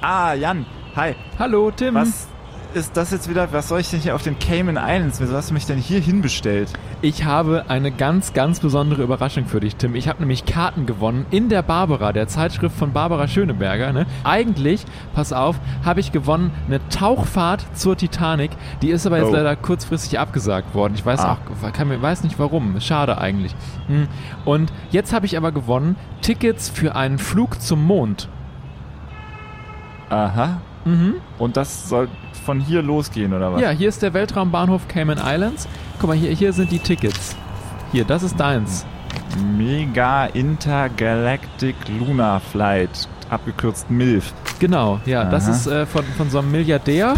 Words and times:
Ah, 0.00 0.32
Jan. 0.34 0.64
Hi. 0.96 1.14
Hallo, 1.38 1.70
Tim. 1.70 1.94
Was 1.94 2.28
ist 2.74 2.96
das 2.96 3.10
jetzt 3.10 3.28
wieder? 3.28 3.52
Was 3.52 3.68
soll 3.68 3.80
ich 3.80 3.90
denn 3.90 4.00
hier 4.00 4.14
auf 4.14 4.22
den 4.22 4.38
Cayman 4.38 4.76
Islands? 4.76 5.20
Wieso 5.20 5.34
hast 5.34 5.50
du 5.50 5.54
mich 5.54 5.66
denn 5.66 5.78
hier 5.78 6.00
hinbestellt? 6.00 6.72
Ich 7.02 7.24
habe 7.24 7.64
eine 7.68 7.90
ganz, 7.90 8.32
ganz 8.32 8.60
besondere 8.60 9.02
Überraschung 9.02 9.46
für 9.46 9.58
dich, 9.60 9.76
Tim. 9.76 9.94
Ich 9.94 10.06
habe 10.08 10.20
nämlich 10.20 10.44
Karten 10.44 10.86
gewonnen 10.86 11.26
in 11.30 11.48
der 11.48 11.62
Barbara, 11.62 12.12
der 12.12 12.28
Zeitschrift 12.28 12.76
von 12.76 12.92
Barbara 12.92 13.26
Schöneberger. 13.26 13.92
Ne? 13.92 14.06
Eigentlich, 14.24 14.84
pass 15.14 15.32
auf, 15.32 15.56
habe 15.84 16.00
ich 16.00 16.12
gewonnen 16.12 16.52
eine 16.66 16.86
Tauchfahrt 16.90 17.64
zur 17.74 17.96
Titanic. 17.96 18.50
Die 18.82 18.90
ist 18.90 19.06
aber 19.06 19.18
jetzt 19.18 19.28
Oh. 19.28 19.32
leider 19.32 19.56
kurzfristig 19.56 20.18
abgesagt 20.18 20.74
worden. 20.74 20.94
Ich 20.94 21.04
weiß 21.06 21.20
Ah. 21.20 21.38
auch, 21.62 21.72
kann, 21.72 22.02
weiß 22.02 22.22
nicht 22.22 22.38
warum. 22.38 22.80
Schade 22.80 23.18
eigentlich. 23.18 23.54
Hm. 23.88 24.06
Und 24.44 24.72
jetzt 24.90 25.12
habe 25.12 25.26
ich 25.26 25.36
aber 25.36 25.50
gewonnen 25.52 25.96
Tickets 26.20 26.68
für 26.68 26.94
einen 26.94 27.18
Flug 27.18 27.60
zum 27.60 27.84
Mond. 27.84 28.28
Aha. 30.10 30.60
Mhm. 30.84 31.16
Und 31.38 31.56
das 31.56 31.88
soll 31.88 32.08
von 32.44 32.60
hier 32.60 32.82
losgehen, 32.82 33.32
oder 33.34 33.52
was? 33.52 33.60
Ja, 33.60 33.70
hier 33.70 33.88
ist 33.88 34.02
der 34.02 34.14
Weltraumbahnhof 34.14 34.88
Cayman 34.88 35.18
Islands. 35.22 35.68
Guck 36.00 36.08
mal, 36.08 36.16
hier, 36.16 36.30
hier 36.30 36.52
sind 36.52 36.70
die 36.70 36.78
Tickets. 36.78 37.36
Hier, 37.92 38.04
das 38.04 38.22
ist 38.22 38.38
deins. 38.38 38.86
Mega 39.56 40.26
Intergalactic 40.26 41.74
Lunar 41.98 42.40
Flight, 42.40 43.08
abgekürzt 43.28 43.90
MILF. 43.90 44.32
Genau, 44.58 45.00
ja, 45.04 45.24
das 45.24 45.44
Aha. 45.44 45.52
ist 45.52 45.66
äh, 45.66 45.86
von, 45.86 46.04
von 46.16 46.30
so 46.30 46.38
einem 46.38 46.50
Milliardär 46.50 47.14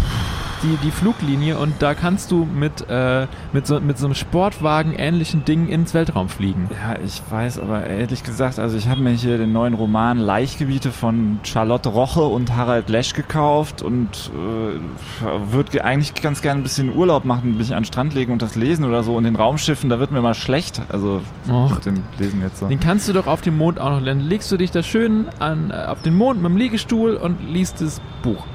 die, 0.63 0.77
die 0.83 0.91
Fluglinie 0.91 1.57
und 1.57 1.73
da 1.79 1.93
kannst 1.93 2.31
du 2.31 2.45
mit, 2.45 2.89
äh, 2.89 3.27
mit, 3.53 3.67
so, 3.67 3.79
mit 3.79 3.97
so 3.97 4.05
einem 4.05 4.15
Sportwagen 4.15 4.93
ähnlichen 4.93 5.45
Ding 5.45 5.67
ins 5.67 5.93
Weltraum 5.93 6.29
fliegen. 6.29 6.69
Ja, 6.71 6.97
ich 7.03 7.21
weiß, 7.29 7.59
aber 7.59 7.85
ehrlich 7.85 8.23
gesagt, 8.23 8.59
also 8.59 8.77
ich 8.77 8.87
habe 8.87 9.01
mir 9.01 9.11
hier 9.11 9.37
den 9.37 9.51
neuen 9.51 9.73
Roman 9.73 10.17
Laichgebiete 10.17 10.91
von 10.91 11.39
Charlotte 11.43 11.89
Roche 11.89 12.21
und 12.21 12.55
Harald 12.55 12.89
Lesch 12.89 13.13
gekauft 13.13 13.81
und 13.81 14.31
äh, 14.33 15.51
würde 15.51 15.83
eigentlich 15.83 16.13
ganz 16.21 16.41
gerne 16.41 16.61
ein 16.61 16.63
bisschen 16.63 16.95
Urlaub 16.95 17.25
machen, 17.25 17.57
mich 17.57 17.73
an 17.73 17.83
den 17.83 17.85
Strand 17.85 18.13
legen 18.13 18.31
und 18.31 18.41
das 18.41 18.55
lesen 18.55 18.85
oder 18.85 19.03
so. 19.03 19.15
Und 19.15 19.23
den 19.23 19.35
Raumschiffen, 19.35 19.89
da 19.89 19.99
wird 19.99 20.11
mir 20.11 20.21
mal 20.21 20.33
schlecht. 20.33 20.81
Also 20.89 21.21
Och. 21.49 21.79
dem 21.79 22.03
Lesen 22.19 22.41
jetzt 22.41 22.59
so. 22.59 22.67
Den 22.67 22.79
kannst 22.79 23.07
du 23.07 23.13
doch 23.13 23.27
auf 23.27 23.41
dem 23.41 23.57
Mond 23.57 23.79
auch 23.79 23.89
noch 23.89 24.01
lernen. 24.01 24.21
Legst 24.21 24.51
du 24.51 24.57
dich 24.57 24.71
da 24.71 24.83
schön 24.83 25.27
an, 25.39 25.71
äh, 25.71 25.85
auf 25.85 26.01
den 26.01 26.15
Mond 26.15 26.41
mit 26.41 26.51
dem 26.51 26.57
Liegestuhl 26.57 27.15
und 27.15 27.37
liest 27.47 27.81
das 27.81 28.01
Buch. 28.21 28.45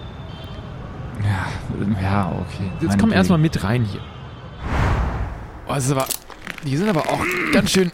Ja, 1.23 2.01
ja, 2.03 2.33
okay. 2.33 2.71
Jetzt 2.81 2.99
komm 2.99 3.13
erstmal 3.13 3.39
mit 3.39 3.63
rein 3.63 3.85
hier. 3.85 4.01
Oh, 5.69 5.75
das 5.75 5.87
ist 5.87 5.93
aber, 5.93 6.07
die 6.65 6.77
sind 6.77 6.89
aber 6.89 7.03
auch 7.03 7.21
ganz 7.53 7.71
schön 7.73 7.91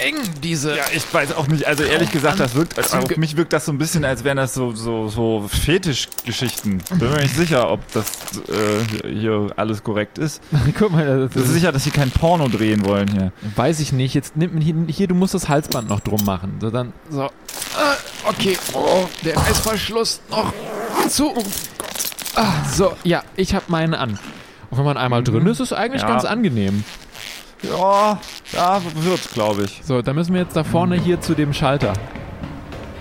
eng, 0.00 0.16
diese. 0.42 0.76
Ja, 0.76 0.84
ich 0.94 1.12
weiß 1.12 1.34
auch 1.34 1.46
nicht. 1.48 1.66
Also 1.66 1.84
ehrlich 1.84 2.10
gesagt, 2.10 2.40
das 2.40 2.54
wirkt, 2.54 2.78
also 2.78 2.98
auf 2.98 3.16
mich 3.16 3.36
wirkt 3.36 3.52
das 3.52 3.66
so 3.66 3.72
ein 3.72 3.78
bisschen, 3.78 4.04
als 4.04 4.24
wären 4.24 4.36
das 4.36 4.54
so, 4.54 4.72
so, 4.72 5.08
so 5.08 5.46
Fetischgeschichten. 5.48 6.82
Bin 6.98 7.10
mir 7.10 7.22
nicht 7.22 7.34
sicher, 7.34 7.70
ob 7.70 7.80
das 7.92 8.06
äh, 8.48 9.08
hier 9.08 9.48
alles 9.56 9.82
korrekt 9.82 10.18
ist. 10.18 10.42
Guck 10.78 10.92
mal, 10.92 11.28
das, 11.28 11.32
Das 11.32 11.44
ist 11.44 11.54
sicher, 11.54 11.72
dass 11.72 11.84
sie 11.84 11.90
kein 11.90 12.10
Porno 12.10 12.48
drehen 12.48 12.84
wollen 12.84 13.08
hier. 13.10 13.32
Weiß 13.56 13.80
ich 13.80 13.92
nicht. 13.92 14.14
Jetzt 14.14 14.36
nimmt 14.36 14.54
man 14.54 14.62
hier, 14.62 14.74
hier, 14.88 15.06
du 15.08 15.14
musst 15.14 15.34
das 15.34 15.48
Halsband 15.48 15.88
noch 15.88 16.00
drum 16.00 16.24
machen. 16.24 16.58
So, 16.60 16.70
dann, 16.70 16.92
so. 17.08 17.22
Ah, 17.22 17.96
okay. 18.24 18.56
Oh, 18.72 19.06
der 19.24 19.36
Reißverschluss 19.36 20.20
noch 20.30 20.52
zu. 21.08 21.34
Ah, 22.42 22.64
so, 22.72 22.96
ja, 23.04 23.22
ich 23.36 23.54
habe 23.54 23.66
meinen 23.68 23.92
an. 23.92 24.18
Und 24.70 24.78
wenn 24.78 24.84
man 24.86 24.96
einmal 24.96 25.22
drin 25.22 25.46
ist, 25.46 25.60
ist 25.60 25.72
es 25.72 25.76
eigentlich 25.76 26.00
Ja. 26.00 26.08
ganz 26.08 26.24
angenehm. 26.24 26.84
Ja, 27.62 28.18
ja, 28.52 28.80
wird, 28.94 29.30
glaube 29.34 29.64
ich. 29.64 29.80
So, 29.84 30.00
dann 30.00 30.14
müssen 30.16 30.32
wir 30.32 30.40
jetzt 30.40 30.56
da 30.56 30.64
vorne 30.64 30.96
hier 30.96 31.20
zu 31.20 31.34
dem 31.34 31.52
Schalter. 31.52 31.92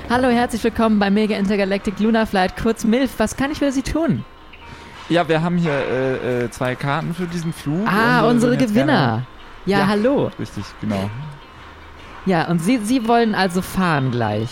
Hallo, 0.10 0.28
herzlich 0.28 0.62
willkommen 0.62 1.00
bei 1.00 1.10
Mega 1.10 1.38
Intergalactic 1.38 1.98
Lunar 2.02 2.26
Flight, 2.26 2.62
kurz 2.62 2.84
MILF. 2.84 3.12
Was 3.18 3.38
kann 3.38 3.50
ich 3.52 3.60
für 3.60 3.72
Sie 3.72 3.82
tun? 3.82 4.26
Ja, 5.08 5.26
wir 5.30 5.42
haben 5.42 5.56
hier 5.58 5.72
äh, 5.72 6.44
äh, 6.46 6.52
zwei 6.52 6.76
Karten 6.76 7.14
für 7.14 7.26
diesen 7.26 7.54
Flug. 7.54 7.88
Ah, 7.88 8.20
und 8.20 8.24
wir 8.26 8.28
unsere 8.32 8.58
Gewinner. 8.58 9.24
Ja, 9.66 9.80
Ja. 9.80 9.88
hallo. 9.88 10.32
Richtig, 10.38 10.66
genau. 10.82 11.10
Ja, 12.26 12.50
und 12.50 12.60
Sie, 12.60 12.80
Sie 12.84 13.08
wollen 13.08 13.36
also 13.36 13.62
fahren 13.62 14.12
gleich. 14.12 14.50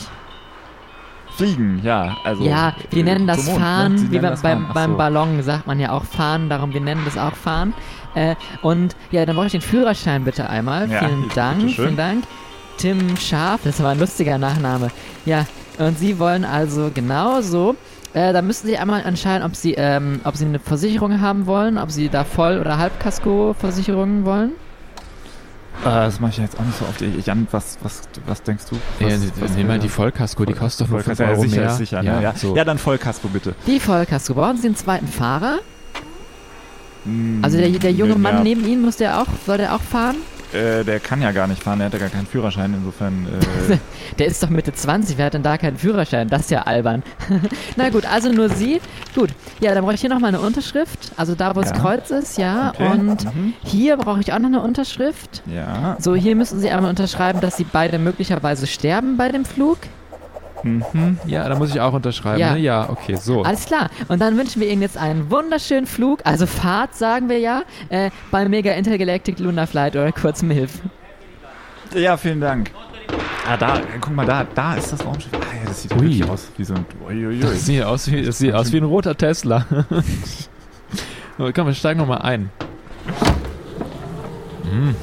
Fliegen, 1.38 1.81
ja. 1.84 2.18
Also, 2.24 2.44
ja, 2.44 2.74
wir 2.90 3.03
nennen 3.03 3.28
das 3.28 3.46
Mond, 3.46 3.59
ne? 3.59 3.64
Fahren, 3.64 3.98
Sie 3.98 4.12
wie 4.12 4.20
das 4.20 4.42
beim, 4.42 4.64
Fahren. 4.64 4.74
Beim 4.74 4.92
so. 4.92 4.98
Ballon 4.98 5.44
sagt 5.44 5.68
man 5.68 5.80
ja 5.80 5.92
auch 5.92 6.03
Fahren, 6.03 6.50
darum 6.50 6.74
wir 6.74 6.81
nennen 6.81 7.02
das 7.06 7.18
auch 7.18 7.36
Fahren. 7.36 7.74
Äh, 8.16 8.36
und 8.62 8.96
ja, 9.12 9.25
dann 9.25 9.36
brauche 9.36 9.46
ich 9.46 9.52
den 9.52 9.62
Führerschein 9.62 10.24
bitte 10.24 10.50
einmal. 10.50 10.90
Ja, 10.90 11.00
vielen 11.00 11.30
Dank, 11.36 11.70
vielen 11.72 11.96
Dank. 11.97 12.24
Tim 12.78 13.16
Scharf, 13.18 13.62
das 13.64 13.81
war 13.81 13.92
ein 13.92 14.00
lustiger 14.00 14.38
Nachname. 14.38 14.90
Ja, 15.26 15.46
und 15.78 15.97
Sie 16.00 16.18
wollen 16.20 16.44
also 16.44 16.90
genau 16.94 17.42
so. 17.42 17.76
Äh, 18.14 18.34
da 18.34 18.42
müssen 18.42 18.68
Sie 18.68 18.78
einmal 18.78 19.03
entscheiden, 19.03 19.46
ob 19.46 19.56
Sie, 19.56 19.74
ähm, 19.76 20.22
ob 20.24 20.36
Sie 20.36 20.46
eine 20.46 20.59
Versicherung 20.59 21.22
haben 21.22 21.46
wollen, 21.46 21.78
ob 21.78 21.92
Sie 21.92 22.09
da 22.09 22.24
Voll- 22.24 22.59
oder 22.59 22.78
Halbkasko-Versicherungen 22.80 24.26
wollen. 24.26 24.53
Äh, 25.82 25.86
das 25.86 26.20
mache 26.20 26.32
ich 26.32 26.38
jetzt 26.38 26.60
auch 26.60 26.64
nicht 26.66 26.78
so 26.78 26.86
oft. 26.86 27.02
Jan, 27.26 27.48
was, 27.52 27.78
was, 27.84 28.02
was 28.26 28.42
denkst 28.44 28.66
du? 28.70 28.76
Ja, 29.00 29.12
Was, 29.14 29.20
nee, 29.22 29.32
was 29.40 29.52
nimm 29.52 29.68
mal 29.68 29.80
die 29.80 29.90
Vollkasko, 29.90 30.46
die 30.46 30.54
kostet 30.54 30.88
doch 30.88 30.92
nur 30.92 31.00
5 31.02 31.18
Vollkasko, 31.18 31.24
ja, 31.24 31.30
Euro 31.38 31.42
sicher, 31.50 31.62
mehr. 31.62 31.70
sicher. 31.72 32.04
ja, 32.04 32.16
ne? 32.16 32.24
ja. 32.24 32.34
So. 32.36 32.56
ja, 32.56 32.66
dann 32.66 32.78
Vollkasko 32.78 33.28
bitte. 33.30 33.56
Die 33.68 33.80
Vollkasko. 33.80 34.34
Brauchen 34.34 34.58
Sie 34.58 34.68
einen 34.68 34.76
zweiten 34.76 35.08
Fahrer? 35.08 35.60
Hm, 37.06 37.40
Also 37.42 37.58
der, 37.58 37.70
der 37.70 37.92
junge 37.92 38.14
ja, 38.14 38.18
Mann 38.18 38.44
neben 38.44 38.66
Ihnen, 38.68 38.82
muss 38.84 38.98
der 38.98 39.22
auch, 39.22 39.28
soll 39.46 39.58
der 39.58 39.76
auch 39.76 39.82
fahren? 39.82 40.16
Äh, 40.53 40.84
der 40.85 41.00
kann 41.00 41.22
ja 41.22 41.31
gar 41.34 41.47
nicht 41.47 41.62
fahren, 41.62 41.80
der 41.80 41.88
hat 41.88 41.94
ja 41.94 42.00
gar 42.00 42.09
keinen 42.09 42.25
Führerschein, 42.25 42.74
insofern. 42.74 43.28
Äh, 43.69 43.78
Der 44.18 44.28
ist 44.28 44.41
doch 44.41 44.50
Mitte 44.50 44.74
20, 44.74 45.18
wer 45.18 45.25
hat 45.28 45.34
denn 45.34 45.44
da 45.44 45.58
keinen 45.58 45.78
Führerschein? 45.78 46.30
Das 46.30 46.41
ist 46.44 46.52
ja 46.52 46.62
albern. 46.62 47.03
Na 47.75 47.90
gut, 47.90 48.06
also 48.06 48.31
nur 48.31 48.50
Sie. 48.50 48.80
Gut, 49.13 49.30
ja, 49.59 49.74
dann 49.75 49.84
brauche 49.84 49.94
ich 49.96 50.02
hier 50.02 50.09
nochmal 50.09 50.30
eine 50.30 50.40
Unterschrift. 50.40 51.12
Also 51.18 51.35
da, 51.35 51.56
wo 51.56 51.59
das 51.62 51.72
Ja. 51.72 51.75
Kreuz 51.78 52.09
ist, 52.12 52.38
ja. 52.38 52.69
Okay. 52.74 52.88
Und 52.90 53.25
Mhm. 53.25 53.53
hier 53.63 53.97
brauche 53.97 54.22
ich 54.22 54.31
auch 54.34 54.40
noch 54.40 54.47
eine 54.47 54.62
Unterschrift. 54.62 55.44
ja. 55.53 55.97
So, 56.00 56.16
hier 56.16 56.35
müssen 56.35 56.59
Sie 56.59 56.69
einmal 56.69 56.90
unterschreiben, 56.90 57.41
dass 57.41 57.58
Sie 57.58 57.66
beide 57.66 58.00
möglicherweise 58.00 58.68
sterben 58.68 59.18
bei 59.18 59.29
dem 59.29 59.44
Flug. 59.46 59.78
Mhm. 60.67 61.17
ja, 61.25 61.47
da 61.47 61.55
muss 61.55 61.69
ich 61.72 61.79
auch 61.79 61.94
unterschreiben. 61.94 62.39
Ja. 62.39 62.53
Ne? 62.53 62.59
Ja, 62.59 62.89
okay, 62.89 63.16
so. 63.16 63.44
Alles 63.44 63.66
klar. 63.66 63.89
Und 64.07 64.22
dann 64.22 64.38
wünschen 64.38 64.61
wir 64.61 64.69
Ihnen 64.69 64.81
jetzt 64.81 64.97
einen 64.97 65.31
wunderschönen 65.31 65.88
Flug, 65.88 66.19
also 66.23 66.45
Fahrt, 66.45 66.95
sagen 66.95 67.29
wir 67.29 67.39
ja, 67.39 67.63
äh, 67.89 68.11
bei 68.31 68.47
Mega 68.47 68.73
Intergalactic 68.73 69.39
Lunar 69.39 69.67
Flight 69.67 69.95
oder 69.95 70.11
kurz 70.11 70.41
MILF. 70.41 70.81
Ja, 71.94 72.17
vielen 72.17 72.41
Dank. 72.41 72.72
Ah, 73.50 73.55
da, 73.55 73.79
guck 74.01 74.13
mal, 74.13 74.25
da, 74.25 74.44
da 74.44 74.75
ist 74.75 74.91
das 74.91 75.05
Raumschiff. 75.05 75.31
Ah, 75.33 75.55
ja, 75.57 75.67
das 75.67 75.83
sieht 75.83 75.94
Ui. 75.94 76.01
wirklich 76.01 76.29
aus 76.29 76.51
wie 76.57 76.63
so 76.66 76.73
ein. 76.73 76.85
Uiuiui. 77.07 77.39
Das 77.39 77.66
sieht 77.66 77.84
aus 77.84 78.11
wie, 78.11 78.22
das 78.22 78.38
sieht 78.38 78.53
aus 78.53 78.73
wie 78.73 78.78
ein 78.78 78.84
roter 78.84 79.16
Tesla. 79.16 79.66
komm, 81.38 81.67
wir 81.67 81.73
steigen 81.73 81.99
nochmal 81.99 82.23
ein. 82.23 82.49
Hm. 84.69 84.95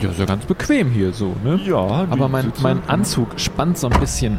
Ja, 0.00 0.10
ist 0.10 0.18
ja 0.18 0.24
ganz 0.26 0.44
bequem 0.44 0.90
hier 0.90 1.12
so, 1.12 1.34
ne? 1.44 1.60
Ja, 1.64 1.76
Aber 2.10 2.28
mein, 2.28 2.52
mein 2.60 2.86
Anzug 2.88 3.38
spannt 3.38 3.78
so 3.78 3.88
ein 3.88 3.98
bisschen 4.00 4.38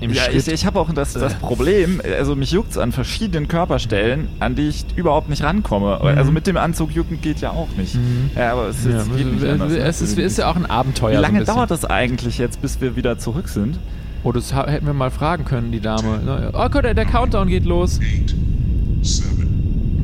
im 0.00 0.12
Ja, 0.12 0.22
Schritt. 0.24 0.34
ich, 0.46 0.48
ich 0.48 0.66
habe 0.66 0.78
auch 0.80 0.92
das, 0.92 1.12
das 1.14 1.34
Problem, 1.34 2.00
also 2.18 2.36
mich 2.36 2.50
juckt's 2.52 2.76
an 2.78 2.92
verschiedenen 2.92 3.48
Körperstellen, 3.48 4.28
an 4.40 4.54
die 4.54 4.68
ich 4.68 4.84
überhaupt 4.96 5.28
nicht 5.28 5.42
rankomme. 5.42 5.98
Mhm. 6.00 6.06
Also 6.18 6.32
mit 6.32 6.46
dem 6.46 6.56
Anzug 6.56 6.90
jucken 6.94 7.20
geht 7.20 7.40
ja 7.40 7.50
auch 7.50 7.68
nicht. 7.76 7.94
Mhm. 7.94 8.30
Ja, 8.36 8.52
aber 8.52 8.68
es, 8.68 8.84
ja, 8.84 8.98
es 8.98 9.16
geht 9.16 9.32
nicht 9.32 9.44
anders. 9.46 9.72
ne? 9.72 9.78
es, 9.78 10.00
ist, 10.02 10.18
ist 10.18 10.38
ja 10.38 10.50
auch 10.50 10.56
ein 10.56 10.66
Abenteuer. 10.66 11.12
Wie 11.12 11.16
so 11.16 11.22
lange 11.22 11.38
bisschen. 11.40 11.54
dauert 11.54 11.70
das 11.70 11.84
eigentlich 11.84 12.38
jetzt, 12.38 12.60
bis 12.62 12.80
wir 12.80 12.96
wieder 12.96 13.18
zurück 13.18 13.48
sind? 13.48 13.78
Oh, 14.24 14.32
das 14.32 14.54
hätten 14.54 14.86
wir 14.86 14.94
mal 14.94 15.10
fragen 15.10 15.44
können, 15.44 15.70
die 15.70 15.80
Dame. 15.80 16.50
Oh 16.54 16.68
Gott, 16.70 16.84
der, 16.84 16.94
Countdown 17.04 17.46
geht 17.48 17.64
los. 17.66 18.00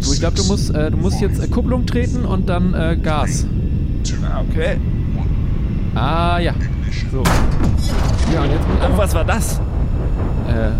Du, 0.02 0.12
ich 0.12 0.20
glaube, 0.20 0.36
du 0.36 0.44
musst, 0.44 0.74
äh, 0.74 0.90
du 0.90 0.96
musst 0.96 1.20
jetzt 1.20 1.42
äh, 1.42 1.48
Kupplung 1.48 1.86
treten 1.86 2.24
und 2.24 2.48
dann 2.48 2.74
äh, 2.74 2.96
Gas. 3.02 3.46
Ah, 4.22 4.42
Okay. 4.50 4.76
Ah, 5.94 6.38
ja. 6.38 6.54
So. 7.10 7.22
Ja, 8.32 8.42
und 8.42 8.50
jetzt 8.50 8.64
Oh, 8.82 8.96
was 8.96 9.14
war 9.14 9.24
das? 9.24 9.60
Äh, 10.50 10.70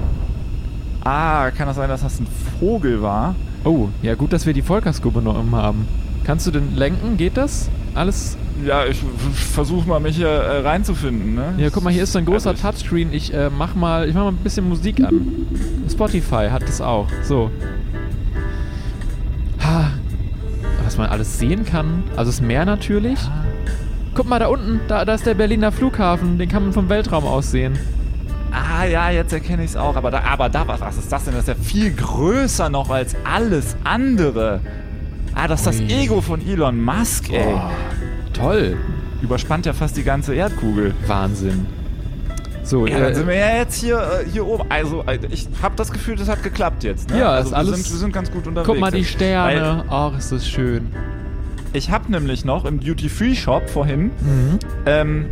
Ah, 1.03 1.51
kann 1.51 1.67
das 1.67 1.77
sein, 1.77 1.89
dass 1.89 2.03
das 2.03 2.21
ein 2.21 2.27
Vogel 2.59 3.01
war? 3.03 3.35
oh, 3.65 3.89
ja, 4.03 4.15
gut, 4.15 4.33
dass 4.33 4.45
wir 4.47 4.53
die 4.53 4.63
Vollkasko 4.63 5.11
genommen 5.11 5.55
haben. 5.55 5.87
Kannst 6.25 6.47
du 6.47 6.51
denn 6.51 6.77
lenken? 6.77 7.17
Geht 7.17 7.37
das? 7.39 7.71
Alles? 7.95 8.37
Ja, 8.65 8.85
ich 8.85 9.03
versuche 9.33 9.89
mal, 9.89 9.99
mich 10.01 10.17
hier 10.17 10.29
äh, 10.29 10.61
reinzufinden, 10.61 11.35
ne? 11.35 11.55
Ja, 11.57 11.71
guck 11.71 11.83
mal, 11.83 11.93
hier 11.93 12.03
ist 12.03 12.13
so 12.13 12.19
ein 12.19 12.27
großer 12.27 12.51
Also 12.51 12.63
Touchscreen. 12.63 13.13
Ich 13.13 13.33
äh, 13.33 13.49
mach 13.51 13.75
mal, 13.75 14.07
ich 14.09 14.15
mach 14.15 14.25
mal 14.25 14.29
ein 14.33 14.37
bisschen 14.37 14.69
Musik 14.69 15.03
an. 15.03 15.47
Spotify 15.91 16.49
hat 16.51 16.63
das 16.63 16.81
auch. 16.83 17.07
So. 17.23 17.51
Ha. 19.65 19.91
Was 20.85 20.99
man 20.99 21.09
alles 21.09 21.39
sehen 21.39 21.65
kann. 21.65 22.03
Also 22.17 22.31
das 22.31 22.41
Meer 22.43 22.65
natürlich. 22.67 23.19
Guck 24.15 24.29
mal 24.29 24.39
da 24.39 24.49
unten, 24.49 24.81
da, 24.89 25.05
da 25.05 25.15
ist 25.15 25.25
der 25.25 25.35
Berliner 25.35 25.73
Flughafen. 25.73 26.39
Den 26.39 26.49
kann 26.49 26.65
man 26.65 26.73
vom 26.73 26.89
Weltraum 26.91 27.25
aus 27.25 27.51
sehen. 27.51 27.79
Ja, 28.85 29.11
jetzt 29.11 29.33
erkenne 29.33 29.65
ich 29.65 29.71
es 29.71 29.77
auch. 29.77 29.97
Aber 29.97 30.11
da, 30.11 30.21
aber 30.23 30.49
da, 30.49 30.67
was, 30.67 30.97
ist 30.97 31.11
das 31.11 31.25
denn? 31.25 31.35
Das 31.35 31.43
ist 31.43 31.49
ja 31.49 31.55
viel 31.55 31.93
größer 31.93 32.69
noch 32.71 32.91
als 32.91 33.15
alles 33.25 33.77
andere. 33.85 34.61
Ah, 35.35 35.47
das 35.49 35.61
ist 35.61 35.67
das. 35.67 35.81
Ego 35.81 36.21
von 36.21 36.41
Elon 36.47 36.81
Musk, 36.83 37.31
ey. 37.33 37.45
Oh, 37.55 37.61
toll. 38.33 38.77
Überspannt 39.23 39.67
ja 39.67 39.73
fast 39.73 39.97
die 39.97 40.03
ganze 40.03 40.35
Erdkugel. 40.35 40.95
Wahnsinn. 41.07 41.67
So, 42.63 42.87
Ja, 42.87 42.99
dann 43.01 43.13
äh, 43.13 43.15
sind 43.15 43.27
wir 43.27 43.35
ja 43.37 43.57
jetzt 43.57 43.81
hier, 43.81 43.97
äh, 43.99 44.29
hier 44.31 44.47
oben. 44.47 44.65
Also, 44.69 45.03
äh, 45.07 45.19
ich 45.31 45.49
habe 45.63 45.75
das 45.77 45.91
Gefühl, 45.93 46.17
das 46.17 46.29
hat 46.29 46.43
geklappt 46.43 46.85
jetzt. 46.85 47.11
Ne? 47.11 47.19
Ja, 47.21 47.31
also 47.31 47.47
ist 47.49 47.53
wir 47.53 47.59
alles- 47.59 47.75
Sind, 47.83 47.91
wir 47.91 47.99
sind 47.99 48.13
ganz 48.13 48.31
gut 48.31 48.47
unterwegs. 48.47 48.69
guck 48.69 48.79
mal 48.79 48.91
die. 48.91 49.05
Sterne. 49.05 49.85
Ach, 49.89 50.17
ist 50.19 50.31
das 50.33 50.47
schön. 50.49 50.89
Ich 51.73 51.91
habe 51.91 52.11
nämlich 52.11 52.45
noch 52.45 52.65
im 52.65 52.81
Duty-Free-Shop 52.81 53.71
vorhin 53.71 54.07
Mhm. 54.21 54.59
ähm, 54.87 55.27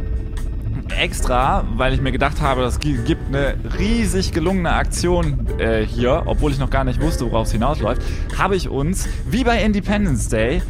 extra, 0.99 1.65
weil 1.77 1.95
ich 1.95 2.01
mir 2.01 2.13
gedacht 2.13 2.41
habe, 2.41 2.63
das 2.63 2.79
gi- 2.81 2.99
gibt 3.07 3.35
eine 3.35 3.55
riesig 3.79 4.33
gelungene 4.33 4.73
Aktion 4.73 5.47
äh, 5.59 5.85
hier, 5.85 6.23
obwohl 6.27 6.53
ich 6.53 6.59
noch 6.59 6.71
gar 6.71 6.85
nicht 6.85 7.01
wusste, 7.01 7.25
worauf 7.31 7.47
es 7.47 7.53
hinausläuft, 7.53 8.03
habe 8.37 8.57
ich 8.57 8.69
uns, 8.69 9.09
wie 9.31 9.45
bei 9.45 9.63
Independence 9.63 10.29
Day, 10.29 10.63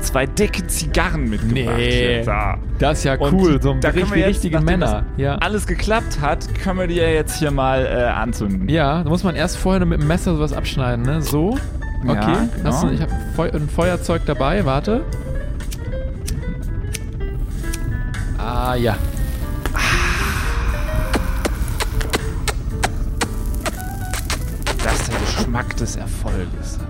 zwei 0.00 0.26
dicke 0.26 0.66
Zigarren 0.66 1.28
mitgebracht. 1.28 1.76
Nee. 1.76 2.22
Da. 2.24 2.56
Das 2.78 2.98
ist 2.98 3.04
ja 3.04 3.16
cool. 3.20 3.60
So 3.60 3.72
ein 3.72 3.80
da 3.80 3.88
richtig 3.90 4.16
jetzt, 4.16 4.28
richtige 4.28 4.60
Männer. 4.60 5.04
Ja. 5.16 5.36
alles 5.36 5.66
geklappt 5.66 6.20
hat, 6.20 6.46
können 6.62 6.78
wir 6.78 6.86
die 6.86 6.94
ja 6.96 7.08
jetzt 7.08 7.38
hier 7.38 7.50
mal 7.50 7.84
äh, 7.84 8.04
anzünden. 8.04 8.68
Ja, 8.68 9.02
da 9.02 9.08
muss 9.10 9.22
man 9.24 9.36
erst 9.36 9.56
vorher 9.58 9.80
nur 9.80 9.88
mit 9.88 10.00
dem 10.00 10.08
Messer 10.08 10.34
sowas 10.34 10.52
abschneiden, 10.52 11.04
ne? 11.04 11.20
So. 11.22 11.58
Okay. 12.06 12.12
Ja, 12.32 12.48
genau. 12.56 12.82
Du, 12.82 12.90
ich 12.92 13.00
habe 13.00 13.12
Feu 13.36 13.50
ein 13.50 13.68
Feuerzeug 13.68 14.22
dabei, 14.26 14.64
warte. 14.64 15.02
Ah, 18.38 18.74
ja. 18.74 18.96
Geschmack 25.54 25.76
des 25.76 25.94
Erfolges. 25.94 26.80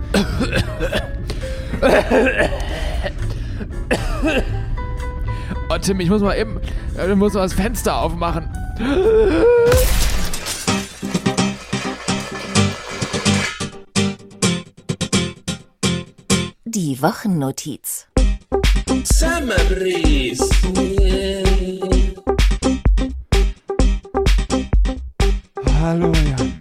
Oh, 5.68 5.78
Tim, 5.78 6.00
ich 6.00 6.08
muss 6.08 6.22
mal 6.22 6.34
eben, 6.34 6.58
äh, 6.96 7.10
ich 7.10 7.16
muss 7.16 7.34
mal 7.34 7.42
das 7.42 7.52
Fenster 7.52 7.98
aufmachen. 7.98 8.48
Die 16.64 17.02
Wochennotiz. 17.02 18.06
Summer 19.04 19.56
breeze. 19.68 20.48
Hallo 25.82 26.12
Jan. 26.14 26.54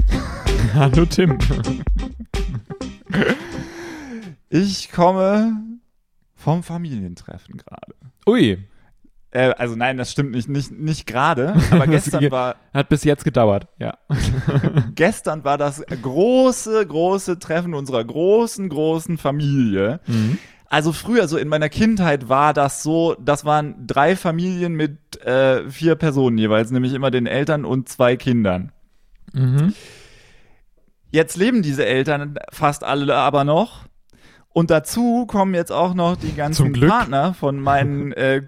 Hallo, 0.74 1.06
Tim. 1.06 1.38
Ich 4.50 4.92
komme 4.92 5.54
vom 6.36 6.62
Familientreffen 6.62 7.58
gerade. 7.58 7.96
Ui, 8.28 8.60
Äh, 9.32 9.54
also 9.58 9.76
nein, 9.76 9.98
das 9.98 10.12
stimmt 10.12 10.30
nicht, 10.30 10.48
nicht, 10.48 10.72
nicht 10.72 11.08
gerade. 11.08 11.56
Aber 11.72 11.88
gestern 11.88 12.30
war, 12.30 12.56
hat 12.72 12.88
bis 12.88 13.04
jetzt 13.04 13.24
gedauert. 13.24 13.68
Ja. 13.80 13.98
gestern 14.96 15.44
war 15.44 15.58
das 15.58 15.84
große, 16.04 16.86
große 16.86 17.40
Treffen 17.40 17.74
unserer 17.74 18.04
großen, 18.04 18.70
großen 18.70 19.18
Familie. 19.18 20.02
Mhm. 20.06 20.38
Also 20.70 20.92
früher, 20.92 21.28
so 21.28 21.38
in 21.38 21.48
meiner 21.48 21.70
Kindheit 21.70 22.30
war 22.30 22.54
das 22.54 22.84
so, 22.84 23.16
das 23.20 23.46
waren 23.46 23.88
drei 23.88 24.16
Familien 24.16 24.74
mit 24.74 25.20
äh, 25.26 25.68
vier 25.70 25.96
Personen 25.96 26.38
jeweils, 26.38 26.70
nämlich 26.70 26.94
immer 26.94 27.10
den 27.10 27.26
Eltern 27.26 27.66
und 27.66 27.90
zwei 27.90 28.18
Kindern. 28.18 28.72
Mhm. 29.34 29.74
Jetzt 31.14 31.38
leben 31.38 31.62
diese 31.62 31.86
Eltern 31.86 32.40
fast 32.52 32.84
alle 32.84 33.16
aber 33.16 33.44
noch. 33.44 33.86
Und 34.50 34.72
dazu 34.72 35.28
kommen 35.28 35.54
jetzt 35.54 35.72
auch 35.72 35.94
noch 35.94 36.16
die 36.16 36.34
ganzen. 36.34 36.74
Partner 36.74 37.36
von 37.36 37.60
meinen 37.60 38.12
äh, 38.14 38.42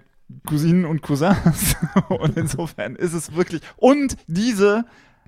Cousinen 0.48 0.84
und 0.84 1.00
Cousins. 1.00 1.76
und 2.08 2.36
insofern 2.36 2.96
ist 2.96 3.12
es 3.12 3.36
wirklich. 3.36 3.62
Und 3.76 4.16
diese 4.26 4.84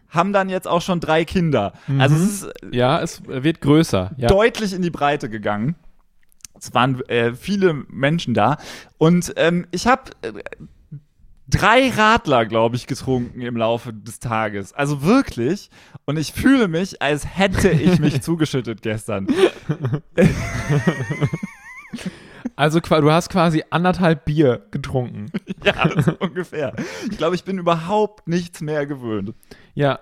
haben 0.08 0.32
dann 0.32 0.49
jetzt 0.49 0.67
auch 0.67 0.82
schon 0.82 0.99
drei 0.99 1.25
Kinder. 1.25 1.75
Also 1.99 2.17
es 2.17 2.43
ist 2.43 2.49
Ja, 2.73 3.00
es 3.00 3.23
wird 3.25 3.61
größer. 3.61 4.11
Ja. 4.17 4.26
deutlich 4.26 4.73
in 4.73 4.82
die 4.82 4.91
Breite 4.91 5.31
gegangen. 5.31 5.76
Es 6.58 6.75
waren 6.75 7.00
äh, 7.08 7.34
viele 7.34 7.73
Menschen 7.73 8.34
da. 8.34 8.56
Und 8.96 9.32
ähm, 9.37 9.64
ich 9.70 9.87
habe 9.87 10.11
äh, 10.23 10.32
drei 11.49 11.91
Radler, 11.91 12.47
glaube 12.47 12.77
ich, 12.77 12.87
getrunken 12.87 13.41
im 13.41 13.56
Laufe 13.56 13.93
des 13.93 14.21
Tages. 14.21 14.73
Also 14.73 15.03
wirklich. 15.03 15.71
Und 16.05 16.17
ich 16.19 16.33
fühle 16.33 16.69
mich, 16.69 17.03
als 17.03 17.27
hätte 17.39 17.71
ich 17.71 17.99
mich 17.99 18.21
zugeschüttet 18.23 18.83
gestern. 18.83 19.27
Also 22.56 22.81
du 22.81 23.12
hast 23.12 23.31
quasi 23.31 23.65
anderthalb 23.71 24.25
Bier 24.25 24.67
getrunken. 24.71 25.27
Ja, 25.65 25.91
ungefähr. 26.21 26.73
Ich 27.11 27.19
glaube, 27.19 27.35
ich 27.35 27.43
bin 27.45 27.59
überhaupt 27.59 28.29
nichts 28.29 28.61
mehr 28.61 28.87
gewöhnt. 28.87 29.35
Ja, 29.75 29.99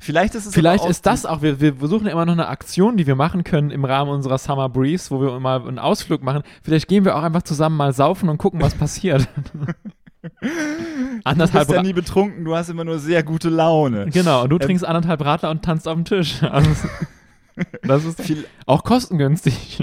Vielleicht 0.00 0.34
ist 0.34 0.46
es 0.46 0.54
vielleicht 0.54 0.84
ist 0.86 1.04
das 1.06 1.26
auch, 1.26 1.42
wir, 1.42 1.60
wir 1.60 1.76
versuchen 1.76 2.06
ja 2.06 2.12
immer 2.12 2.24
noch 2.24 2.32
eine 2.32 2.48
Aktion, 2.48 2.96
die 2.96 3.06
wir 3.06 3.16
machen 3.16 3.44
können 3.44 3.70
im 3.70 3.84
Rahmen 3.84 4.10
unserer 4.10 4.38
Summer 4.38 4.68
Breeze, 4.68 5.10
wo 5.10 5.20
wir 5.20 5.38
mal 5.40 5.60
einen 5.66 5.78
Ausflug 5.78 6.22
machen. 6.22 6.42
Vielleicht 6.62 6.88
gehen 6.88 7.04
wir 7.04 7.16
auch 7.16 7.22
einfach 7.22 7.42
zusammen 7.42 7.76
mal 7.76 7.92
saufen 7.92 8.28
und 8.28 8.38
gucken, 8.38 8.60
was 8.60 8.74
passiert. 8.74 9.28
Du 10.40 11.20
anderthalb 11.24 11.68
bist 11.68 11.76
ja 11.76 11.82
nie 11.82 11.92
betrunken, 11.92 12.44
du 12.44 12.54
hast 12.54 12.68
immer 12.68 12.84
nur 12.84 12.98
sehr 12.98 13.22
gute 13.22 13.48
Laune. 13.48 14.06
Genau, 14.10 14.42
und 14.44 14.50
du 14.50 14.56
Ähm, 14.56 14.60
trinkst 14.60 14.84
anderthalb 14.84 15.24
Radler 15.24 15.50
und 15.50 15.64
tanzt 15.64 15.86
auf 15.88 15.94
dem 15.94 16.04
Tisch. 16.04 16.40
Also, 16.50 16.70
das 17.82 18.04
ist 18.04 18.22
Viel, 18.22 18.44
auch 18.66 18.84
kostengünstig. 18.84 19.82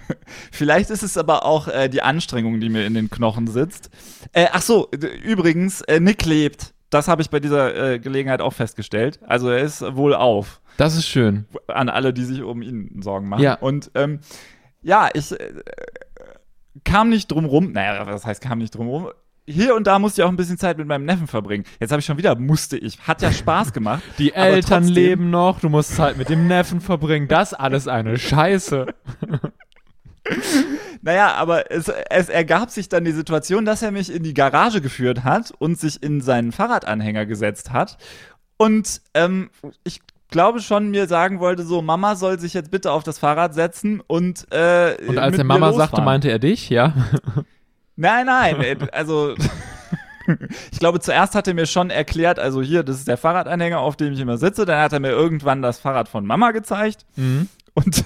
Vielleicht 0.52 0.90
ist 0.90 1.02
es 1.02 1.16
aber 1.16 1.46
auch 1.46 1.68
äh, 1.68 1.88
die 1.88 2.02
Anstrengung, 2.02 2.60
die 2.60 2.68
mir 2.68 2.84
in 2.86 2.92
den 2.92 3.08
Knochen 3.08 3.46
sitzt. 3.46 3.88
Äh, 4.32 4.48
ach 4.52 4.60
so, 4.60 4.90
übrigens, 5.22 5.80
äh, 5.82 6.00
Nick 6.00 6.26
lebt. 6.26 6.74
Das 6.90 7.08
habe 7.08 7.22
ich 7.22 7.30
bei 7.30 7.40
dieser 7.40 7.92
äh, 7.94 7.98
Gelegenheit 7.98 8.42
auch 8.42 8.52
festgestellt. 8.52 9.20
Also 9.26 9.48
er 9.48 9.60
ist 9.60 9.80
wohl 9.96 10.14
auf. 10.14 10.60
Das 10.76 10.96
ist 10.96 11.06
schön. 11.08 11.46
An 11.66 11.88
alle, 11.88 12.12
die 12.12 12.24
sich 12.24 12.42
um 12.42 12.60
ihn 12.60 13.00
Sorgen 13.02 13.28
machen. 13.28 13.42
Ja. 13.42 13.54
Und 13.54 13.90
ähm, 13.94 14.20
ja, 14.82 15.08
ich 15.14 15.32
äh, 15.32 15.38
kam 16.84 17.08
nicht 17.08 17.28
drum 17.28 17.46
rum. 17.46 17.72
Naja, 17.72 18.06
was 18.06 18.26
heißt 18.26 18.42
kam 18.42 18.58
nicht 18.58 18.74
drum 18.74 18.88
rum? 18.88 19.08
Hier 19.46 19.74
und 19.74 19.86
da 19.86 19.98
musste 19.98 20.22
ich 20.22 20.24
auch 20.24 20.30
ein 20.30 20.36
bisschen 20.36 20.56
Zeit 20.56 20.78
mit 20.78 20.86
meinem 20.86 21.04
Neffen 21.04 21.26
verbringen. 21.26 21.64
Jetzt 21.78 21.90
habe 21.90 22.00
ich 22.00 22.06
schon 22.06 22.16
wieder 22.16 22.34
musste 22.34 22.78
ich. 22.78 22.98
Hat 23.00 23.20
ja 23.20 23.30
Spaß 23.30 23.72
gemacht. 23.74 24.02
Die 24.18 24.32
Eltern 24.32 24.84
trotzdem- 24.84 24.94
leben 24.94 25.30
noch, 25.30 25.60
du 25.60 25.68
musst 25.68 25.94
Zeit 25.94 26.16
mit 26.16 26.28
dem 26.30 26.46
Neffen 26.46 26.80
verbringen. 26.80 27.28
Das 27.28 27.52
alles 27.52 27.86
eine 27.88 28.18
Scheiße. 28.18 28.86
Naja, 31.02 31.34
aber 31.34 31.70
es, 31.70 31.92
es 32.08 32.30
ergab 32.30 32.70
sich 32.70 32.88
dann 32.88 33.04
die 33.04 33.12
Situation, 33.12 33.66
dass 33.66 33.82
er 33.82 33.90
mich 33.90 34.10
in 34.10 34.22
die 34.22 34.32
Garage 34.32 34.80
geführt 34.80 35.22
hat 35.22 35.52
und 35.58 35.78
sich 35.78 36.02
in 36.02 36.22
seinen 36.22 36.50
Fahrradanhänger 36.50 37.26
gesetzt 37.26 37.72
hat. 37.72 37.98
Und 38.56 39.02
ähm, 39.12 39.50
ich 39.84 40.00
glaube 40.30 40.60
schon 40.60 40.90
mir 40.90 41.06
sagen 41.06 41.40
wollte, 41.40 41.64
so, 41.64 41.82
Mama 41.82 42.16
soll 42.16 42.38
sich 42.38 42.54
jetzt 42.54 42.70
bitte 42.70 42.90
auf 42.90 43.02
das 43.02 43.18
Fahrrad 43.18 43.52
setzen 43.52 44.00
und 44.06 44.46
äh, 44.50 44.96
Und 45.06 45.18
als 45.18 45.36
mir 45.36 45.44
Mama 45.44 45.74
sagte, 45.74 46.00
meinte 46.00 46.30
er 46.30 46.38
dich, 46.38 46.70
ja? 46.70 46.94
Nein, 47.96 48.26
nein, 48.26 48.60
äh, 48.60 48.76
also 48.92 49.34
ich 50.72 50.78
glaube, 50.78 51.00
zuerst 51.00 51.34
hat 51.34 51.46
er 51.48 51.54
mir 51.54 51.66
schon 51.66 51.90
erklärt, 51.90 52.38
also 52.38 52.62
hier, 52.62 52.82
das 52.82 52.96
ist 52.98 53.08
der 53.08 53.16
Fahrradanhänger, 53.16 53.78
auf 53.78 53.96
dem 53.96 54.12
ich 54.12 54.20
immer 54.20 54.38
sitze. 54.38 54.64
Dann 54.64 54.80
hat 54.80 54.92
er 54.92 55.00
mir 55.00 55.10
irgendwann 55.10 55.62
das 55.62 55.78
Fahrrad 55.78 56.08
von 56.08 56.26
Mama 56.26 56.50
gezeigt 56.52 57.04
Mhm. 57.16 57.48
und 57.74 58.04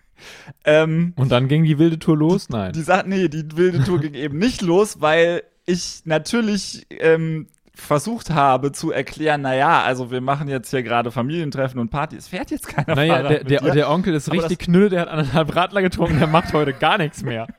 ähm, 0.64 1.12
Und 1.16 1.30
dann 1.32 1.48
ging 1.48 1.64
die 1.64 1.78
wilde 1.78 1.98
Tour 1.98 2.16
los? 2.16 2.48
Nein. 2.48 2.72
Die 2.72 2.82
sagt, 2.82 3.06
nee, 3.06 3.28
die 3.28 3.56
wilde 3.56 3.82
Tour 3.84 4.00
ging 4.00 4.14
eben 4.14 4.38
nicht 4.38 4.62
los, 4.62 5.00
weil 5.00 5.42
ich 5.64 6.02
natürlich 6.04 6.86
ähm, 6.90 7.48
versucht 7.74 8.30
habe 8.30 8.72
zu 8.72 8.90
erklären, 8.90 9.42
naja, 9.42 9.82
also 9.82 10.10
wir 10.10 10.20
machen 10.22 10.48
jetzt 10.48 10.70
hier 10.70 10.82
gerade 10.82 11.10
Familientreffen 11.10 11.78
und 11.78 11.90
Party. 11.90 12.16
Es 12.16 12.28
fährt 12.28 12.50
jetzt 12.50 12.68
keiner 12.68 12.94
Naja, 12.94 13.16
Fahrrad 13.16 13.30
der, 13.50 13.60
der, 13.60 13.72
der 13.72 13.90
Onkel 13.90 14.14
ist 14.14 14.28
Aber 14.28 14.38
richtig 14.38 14.60
knüll, 14.60 14.88
der 14.88 15.02
hat 15.02 15.08
anderthalb 15.08 15.54
Radler 15.54 15.82
getrunken, 15.82 16.18
der 16.18 16.28
macht 16.28 16.52
heute 16.54 16.72
gar 16.72 16.96
nichts 16.98 17.22
mehr. 17.22 17.46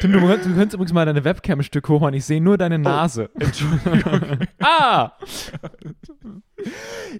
Tim, 0.00 0.12
du, 0.12 0.20
könntest- 0.20 0.46
du 0.46 0.54
könntest 0.54 0.74
übrigens 0.74 0.92
mal 0.92 1.06
deine 1.06 1.24
Webcam 1.24 1.60
ein 1.60 1.64
Stück 1.64 1.88
hochmachen, 1.88 2.14
ich 2.14 2.24
sehe 2.24 2.40
nur 2.40 2.58
deine 2.58 2.78
Nase. 2.78 3.30
Oh, 3.34 3.38
Entschuldigung. 3.44 4.38
ah! 4.62 5.12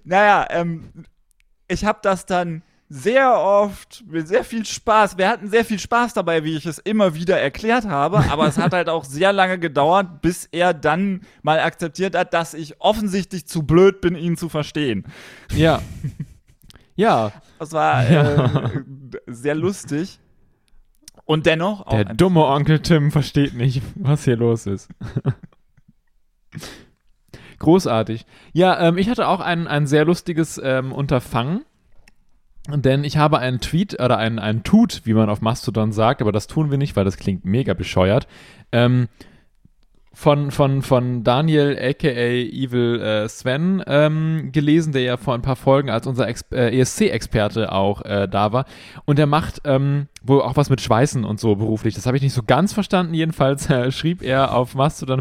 naja, 0.04 0.46
ähm, 0.50 0.84
ich 1.68 1.84
habe 1.84 1.98
das 2.02 2.26
dann 2.26 2.62
sehr 2.88 3.34
oft 3.40 4.04
mit 4.06 4.28
sehr 4.28 4.44
viel 4.44 4.64
Spaß. 4.64 5.18
Wir 5.18 5.28
hatten 5.28 5.48
sehr 5.50 5.64
viel 5.64 5.78
Spaß 5.80 6.14
dabei, 6.14 6.44
wie 6.44 6.56
ich 6.56 6.66
es 6.66 6.78
immer 6.78 7.14
wieder 7.14 7.40
erklärt 7.40 7.84
habe, 7.86 8.18
aber 8.30 8.46
es 8.46 8.58
hat 8.58 8.72
halt 8.72 8.88
auch 8.88 9.04
sehr 9.04 9.32
lange 9.32 9.58
gedauert, 9.58 10.22
bis 10.22 10.46
er 10.52 10.72
dann 10.72 11.22
mal 11.42 11.58
akzeptiert 11.58 12.14
hat, 12.14 12.32
dass 12.32 12.54
ich 12.54 12.80
offensichtlich 12.80 13.46
zu 13.48 13.64
blöd 13.64 14.00
bin, 14.00 14.14
ihn 14.14 14.36
zu 14.36 14.48
verstehen. 14.48 15.04
Ja. 15.52 15.82
Ja, 16.94 17.32
Das 17.58 17.72
war 17.72 18.08
äh, 18.08 18.48
sehr 19.26 19.54
lustig. 19.54 20.18
Und 21.26 21.44
dennoch 21.44 21.86
auch 21.86 21.90
der 21.90 22.04
dumme 22.04 22.46
Onkel 22.46 22.80
Tim 22.80 23.10
versteht 23.10 23.54
nicht, 23.54 23.82
was 23.96 24.24
hier 24.24 24.36
los 24.36 24.66
ist. 24.66 24.88
Großartig. 27.58 28.24
Ja, 28.52 28.80
ähm, 28.80 28.96
ich 28.96 29.10
hatte 29.10 29.26
auch 29.26 29.40
ein, 29.40 29.66
ein 29.66 29.86
sehr 29.86 30.04
lustiges 30.04 30.60
ähm, 30.62 30.92
Unterfangen. 30.92 31.64
Denn 32.68 33.04
ich 33.04 33.16
habe 33.16 33.38
einen 33.38 33.60
Tweet 33.60 34.00
oder 34.00 34.18
einen, 34.18 34.38
einen 34.38 34.64
Tut, 34.64 35.02
wie 35.04 35.14
man 35.14 35.30
auf 35.30 35.40
Mastodon 35.40 35.92
sagt, 35.92 36.20
aber 36.20 36.32
das 36.32 36.48
tun 36.48 36.70
wir 36.70 36.78
nicht, 36.78 36.96
weil 36.96 37.04
das 37.04 37.16
klingt 37.16 37.44
mega 37.44 37.74
bescheuert, 37.74 38.26
ähm, 38.72 39.08
von, 40.18 40.50
von, 40.50 40.80
von 40.80 41.24
Daniel, 41.24 41.76
aka 41.78 42.08
Evil 42.08 43.02
äh, 43.02 43.28
Sven, 43.28 43.82
ähm, 43.86 44.48
gelesen, 44.50 44.94
der 44.94 45.02
ja 45.02 45.18
vor 45.18 45.34
ein 45.34 45.42
paar 45.42 45.56
Folgen 45.56 45.90
als 45.90 46.06
unser 46.06 46.26
äh, 46.26 46.80
ESC-Experte 46.80 47.70
auch 47.70 48.00
äh, 48.00 48.26
da 48.26 48.50
war. 48.50 48.64
Und 49.04 49.18
er 49.18 49.26
macht 49.26 49.60
ähm, 49.64 50.06
wohl 50.22 50.40
auch 50.40 50.56
was 50.56 50.70
mit 50.70 50.80
Schweißen 50.80 51.22
und 51.22 51.38
so 51.38 51.56
beruflich. 51.56 51.94
Das 51.94 52.06
habe 52.06 52.16
ich 52.16 52.22
nicht 52.22 52.32
so 52.32 52.42
ganz 52.42 52.72
verstanden. 52.72 53.12
Jedenfalls 53.12 53.68
äh, 53.68 53.92
schrieb 53.92 54.22
er 54.22 54.54
auf 54.54 54.74
Mastodon 54.74 55.20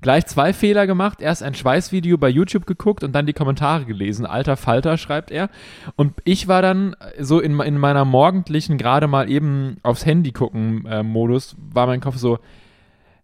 gleich 0.00 0.24
zwei 0.24 0.54
Fehler 0.54 0.86
gemacht. 0.86 1.20
Erst 1.20 1.42
ein 1.42 1.54
Schweißvideo 1.54 2.16
bei 2.16 2.30
YouTube 2.30 2.64
geguckt 2.64 3.04
und 3.04 3.12
dann 3.12 3.26
die 3.26 3.34
Kommentare 3.34 3.84
gelesen. 3.84 4.24
Alter 4.24 4.56
Falter, 4.56 4.96
schreibt 4.96 5.30
er. 5.30 5.50
Und 5.94 6.14
ich 6.24 6.48
war 6.48 6.62
dann 6.62 6.96
so 7.18 7.38
in, 7.38 7.60
in 7.60 7.76
meiner 7.76 8.06
morgendlichen, 8.06 8.78
gerade 8.78 9.08
mal 9.08 9.30
eben 9.30 9.76
aufs 9.82 10.06
Handy 10.06 10.32
gucken 10.32 10.86
äh, 10.86 11.02
Modus, 11.02 11.54
war 11.58 11.86
mein 11.86 12.00
Kopf 12.00 12.16
so, 12.16 12.38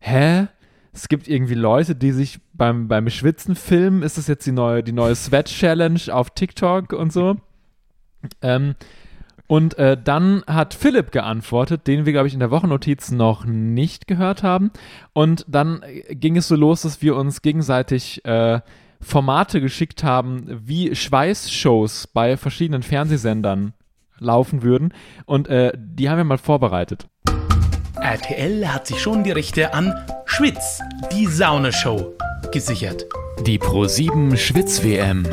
hä? 0.01 0.49
Es 0.99 1.07
gibt 1.07 1.29
irgendwie 1.29 1.55
Leute, 1.55 1.95
die 1.95 2.11
sich 2.11 2.41
beim, 2.55 2.89
beim 2.89 3.09
Schwitzen 3.09 3.55
filmen. 3.55 4.03
Ist 4.03 4.19
das 4.19 4.27
jetzt 4.27 4.45
die 4.47 4.53
neue, 4.53 4.83
die 4.83 4.91
neue 4.91 5.15
Sweat-Challenge 5.15 6.01
auf 6.13 6.31
TikTok 6.31 6.93
und 6.93 7.13
so? 7.13 7.37
Ähm, 8.43 8.75
und 9.47 9.79
äh, 9.79 9.97
dann 9.97 10.43
hat 10.49 10.75
Philipp 10.75 11.13
geantwortet, 11.13 11.87
den 11.87 12.05
wir, 12.05 12.13
glaube 12.13 12.27
ich, 12.27 12.35
in 12.35 12.41
der 12.41 12.51
Wochennotiz 12.51 13.13
noch 13.13 13.45
nicht 13.45 14.09
gehört 14.09 14.43
haben. 14.43 14.73
Und 15.13 15.47
dann 15.47 15.83
äh, 15.83 16.17
ging 16.17 16.37
es 16.37 16.49
so 16.49 16.57
los, 16.57 16.83
dass 16.83 17.01
wir 17.01 17.15
uns 17.15 17.43
gegenseitig 17.43 18.25
äh, 18.25 18.61
Formate 19.01 19.61
geschickt 19.61 20.03
haben, 20.03 20.47
wie 20.67 20.97
Schweißshows 20.97 22.09
bei 22.09 22.37
verschiedenen 22.37 22.83
Fernsehsendern 22.83 23.73
laufen 24.19 24.63
würden. 24.63 24.93
Und 25.27 25.47
äh, 25.47 25.71
die 25.77 26.11
haben 26.11 26.19
wir 26.19 26.25
mal 26.25 26.39
vorbereitet. 26.39 27.07
RTL 28.09 28.67
hat 28.67 28.87
sich 28.87 29.03
schon 29.03 29.23
die 29.23 29.33
Rechte 29.33 29.75
an 29.75 29.95
Schwitz, 30.25 30.81
die 31.13 31.27
Saunashow, 31.27 32.15
gesichert. 32.51 33.05
Die 33.43 33.59
Pro7 33.59 34.35
Schwitz-WM. 34.35 35.27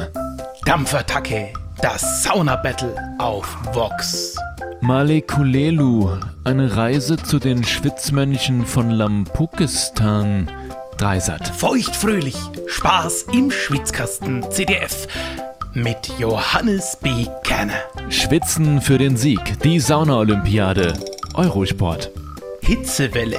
Dampfattacke, 0.66 1.54
das 1.82 2.24
Sauna-Battle 2.24 2.94
auf 3.18 3.48
Vox. 3.72 4.36
Malekulelu, 4.82 6.18
eine 6.44 6.76
Reise 6.76 7.16
zu 7.16 7.40
den 7.40 7.64
Schwitzmönchen 7.64 8.66
von 8.66 8.90
Lampukistan. 8.90 10.52
Dreisat. 10.98 11.48
Feuchtfröhlich, 11.48 12.36
Spaß 12.68 13.28
im 13.32 13.52
Schwitzkasten 13.52 14.52
CDF 14.52 15.08
mit 15.74 16.12
Johannes 16.20 16.98
B. 17.02 17.28
Kerner. 17.46 17.80
Schwitzen 18.10 18.82
für 18.82 18.98
den 18.98 19.16
Sieg, 19.16 19.62
die 19.64 19.80
Sauna-Olympiade. 19.80 20.94
Eurosport. 21.36 22.12
Hitzewelle, 22.66 23.38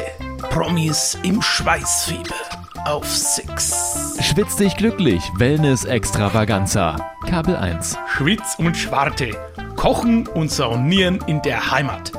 Promis 0.51 1.19
im 1.25 1.43
Schweißfieber 1.43 2.37
auf 2.85 3.05
Six. 3.09 4.17
Schwitz 4.21 4.55
dich 4.55 4.77
glücklich, 4.77 5.21
Wellness 5.37 5.85
Extravaganza. 5.85 6.95
Kabel 7.29 7.57
1. 7.57 7.99
Schwitz 8.07 8.55
und 8.57 8.77
Schwarte, 8.77 9.33
Kochen 9.75 10.29
und 10.29 10.53
Saunieren 10.53 11.19
in 11.27 11.43
der 11.43 11.73
Heimat. 11.73 12.13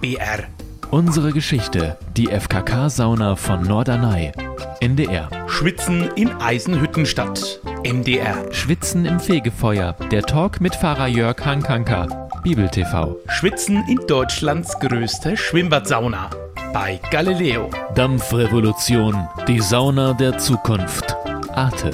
BR. 0.00 0.44
Unsere 0.90 1.34
Geschichte, 1.34 1.98
die 2.16 2.28
FKK-Sauna 2.28 3.36
von 3.36 3.60
Norderney. 3.60 4.32
NDR. 4.80 5.28
Schwitzen 5.48 6.08
in 6.16 6.30
Eisenhüttenstadt. 6.40 7.60
MDR. 7.84 8.50
Schwitzen 8.50 9.04
im 9.04 9.20
Fegefeuer, 9.20 9.94
der 10.10 10.22
Talk 10.22 10.62
mit 10.62 10.74
Pfarrer 10.74 11.08
Jörg 11.08 11.36
Hankanka. 11.44 12.30
Bibel 12.42 12.70
TV. 12.70 13.16
Schwitzen 13.28 13.84
in 13.88 14.00
Deutschlands 14.06 14.78
größter 14.78 15.36
Schwimmbadsauna. 15.36 16.30
Bei 16.78 17.00
Galileo. 17.10 17.70
Dampfrevolution, 17.94 19.26
die 19.48 19.60
Sauna 19.60 20.12
der 20.12 20.36
Zukunft. 20.36 21.16
Arte. 21.54 21.90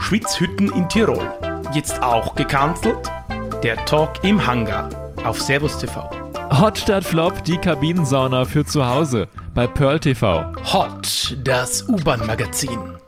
Schwitzhütten 0.00 0.70
in 0.74 0.86
Tirol. 0.86 1.32
Jetzt 1.72 2.02
auch 2.02 2.34
gecancelt? 2.34 3.10
Der 3.62 3.82
Talk 3.86 4.22
im 4.22 4.46
Hangar. 4.46 4.90
Auf 5.24 5.40
Servus 5.40 5.78
TV. 5.78 6.10
Hot 6.60 6.76
statt 6.76 7.04
Flop, 7.04 7.42
die 7.44 7.56
Kabinensauna 7.56 8.44
für 8.44 8.66
zu 8.66 8.86
Hause. 8.86 9.28
Bei 9.54 9.66
Pearl 9.66 9.98
TV. 9.98 10.44
Hot, 10.74 11.34
das 11.42 11.88
U-Bahn-Magazin. 11.88 12.98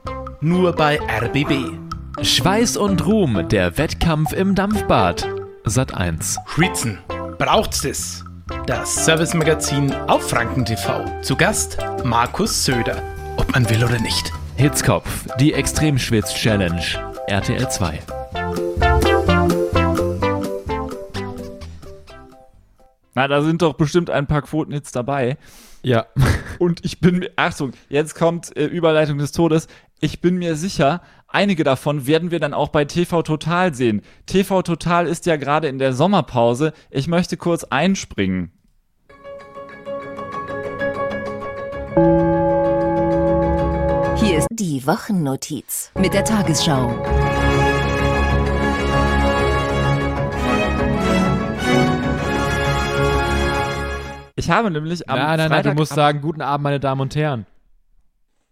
Nur 0.41 0.73
bei 0.73 0.99
RBB. 0.99 1.77
Schweiß 2.23 2.79
und 2.79 3.05
Ruhm, 3.05 3.47
der 3.51 3.77
Wettkampf 3.77 4.33
im 4.33 4.55
Dampfbad. 4.55 5.29
Sat 5.65 5.93
1. 5.93 6.39
Schwitzen. 6.47 6.99
Braucht's 7.37 7.85
es? 7.85 8.24
Das 8.67 9.07
Service-Magazin 9.07 9.91
auf 10.07 10.29
Franken 10.29 10.67
TV. 10.67 11.05
Zu 11.23 11.35
Gast 11.35 11.79
Markus 12.05 12.65
Söder. 12.65 13.03
Ob 13.39 13.51
man 13.53 13.69
will 13.71 13.83
oder 13.83 13.99
nicht. 13.99 14.33
Hitzkopf, 14.57 15.27
die 15.41 15.55
Extremschwitz-Challenge. 15.55 16.83
RTL 17.27 17.71
2. 17.71 18.01
Na, 23.15 23.29
da 23.29 23.41
sind 23.41 23.63
doch 23.63 23.75
bestimmt 23.75 24.11
ein 24.11 24.27
paar 24.27 24.43
Quotenhits 24.43 24.93
dabei. 24.93 25.39
Ja. 25.83 26.07
Und 26.59 26.85
ich 26.85 27.01
bin 27.01 27.21
mir, 27.21 27.31
Achtung, 27.37 27.73
jetzt 27.89 28.15
kommt 28.15 28.55
äh, 28.59 28.67
Überleitung 28.67 29.17
des 29.17 29.33
Todes. 29.33 29.69
Ich 30.01 30.21
bin 30.21 30.37
mir 30.37 30.57
sicher, 30.57 31.01
einige 31.35 31.65
davon 31.65 32.07
werden 32.07 32.31
wir 32.31 32.41
dann 32.41 32.55
auch 32.55 32.69
bei 32.69 32.85
TV 32.85 33.23
Total 33.23 33.75
sehen. 33.75 34.03
TV 34.27 34.63
Total 34.63 35.07
ist 35.07 35.27
ja 35.27 35.37
gerade 35.37 35.69
in 35.69 35.79
der 35.79 35.93
Sommerpause. 35.93 36.73
Ich 36.91 37.09
möchte 37.09 37.37
kurz 37.37 37.65
einspringen. 37.65 38.53
Hier 44.17 44.39
ist 44.39 44.49
die 44.51 44.87
Wochennotiz. 44.87 45.91
mit 45.99 46.15
der 46.15 46.25
Tagesschau. 46.25 46.95
Ich 54.37 54.51
habe 54.51 54.71
nämlich 54.71 55.09
am 55.09 55.19
nein, 55.19 55.39
nein, 55.39 55.51
nein, 55.51 55.63
du 55.63 55.75
musst 55.75 55.95
sagen, 55.95 56.21
guten 56.21 56.43
Abend, 56.43 56.65
meine 56.65 56.81
Damen 56.81 57.01
und 57.01 57.15
Herren. 57.17 57.47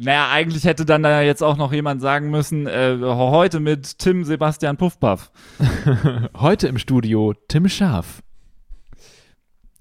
Naja, 0.05 0.31
eigentlich 0.33 0.65
hätte 0.65 0.85
dann 0.85 1.05
da 1.05 1.23
jetzt 1.23 1.45
auch 1.45 1.57
noch 1.57 1.73
jemand 1.73 2.03
sagen 2.03 2.29
müssen, 2.29 2.67
äh, 2.67 2.99
heute 3.01 3.61
mit 3.61 4.01
Tim 4.01 4.25
Sebastian 4.25 4.77
Puffpaff. 4.77 5.31
Heute 6.37 6.67
im 6.67 6.79
Studio 6.79 7.35
Tim 7.47 7.69
Scharf. 7.69 8.21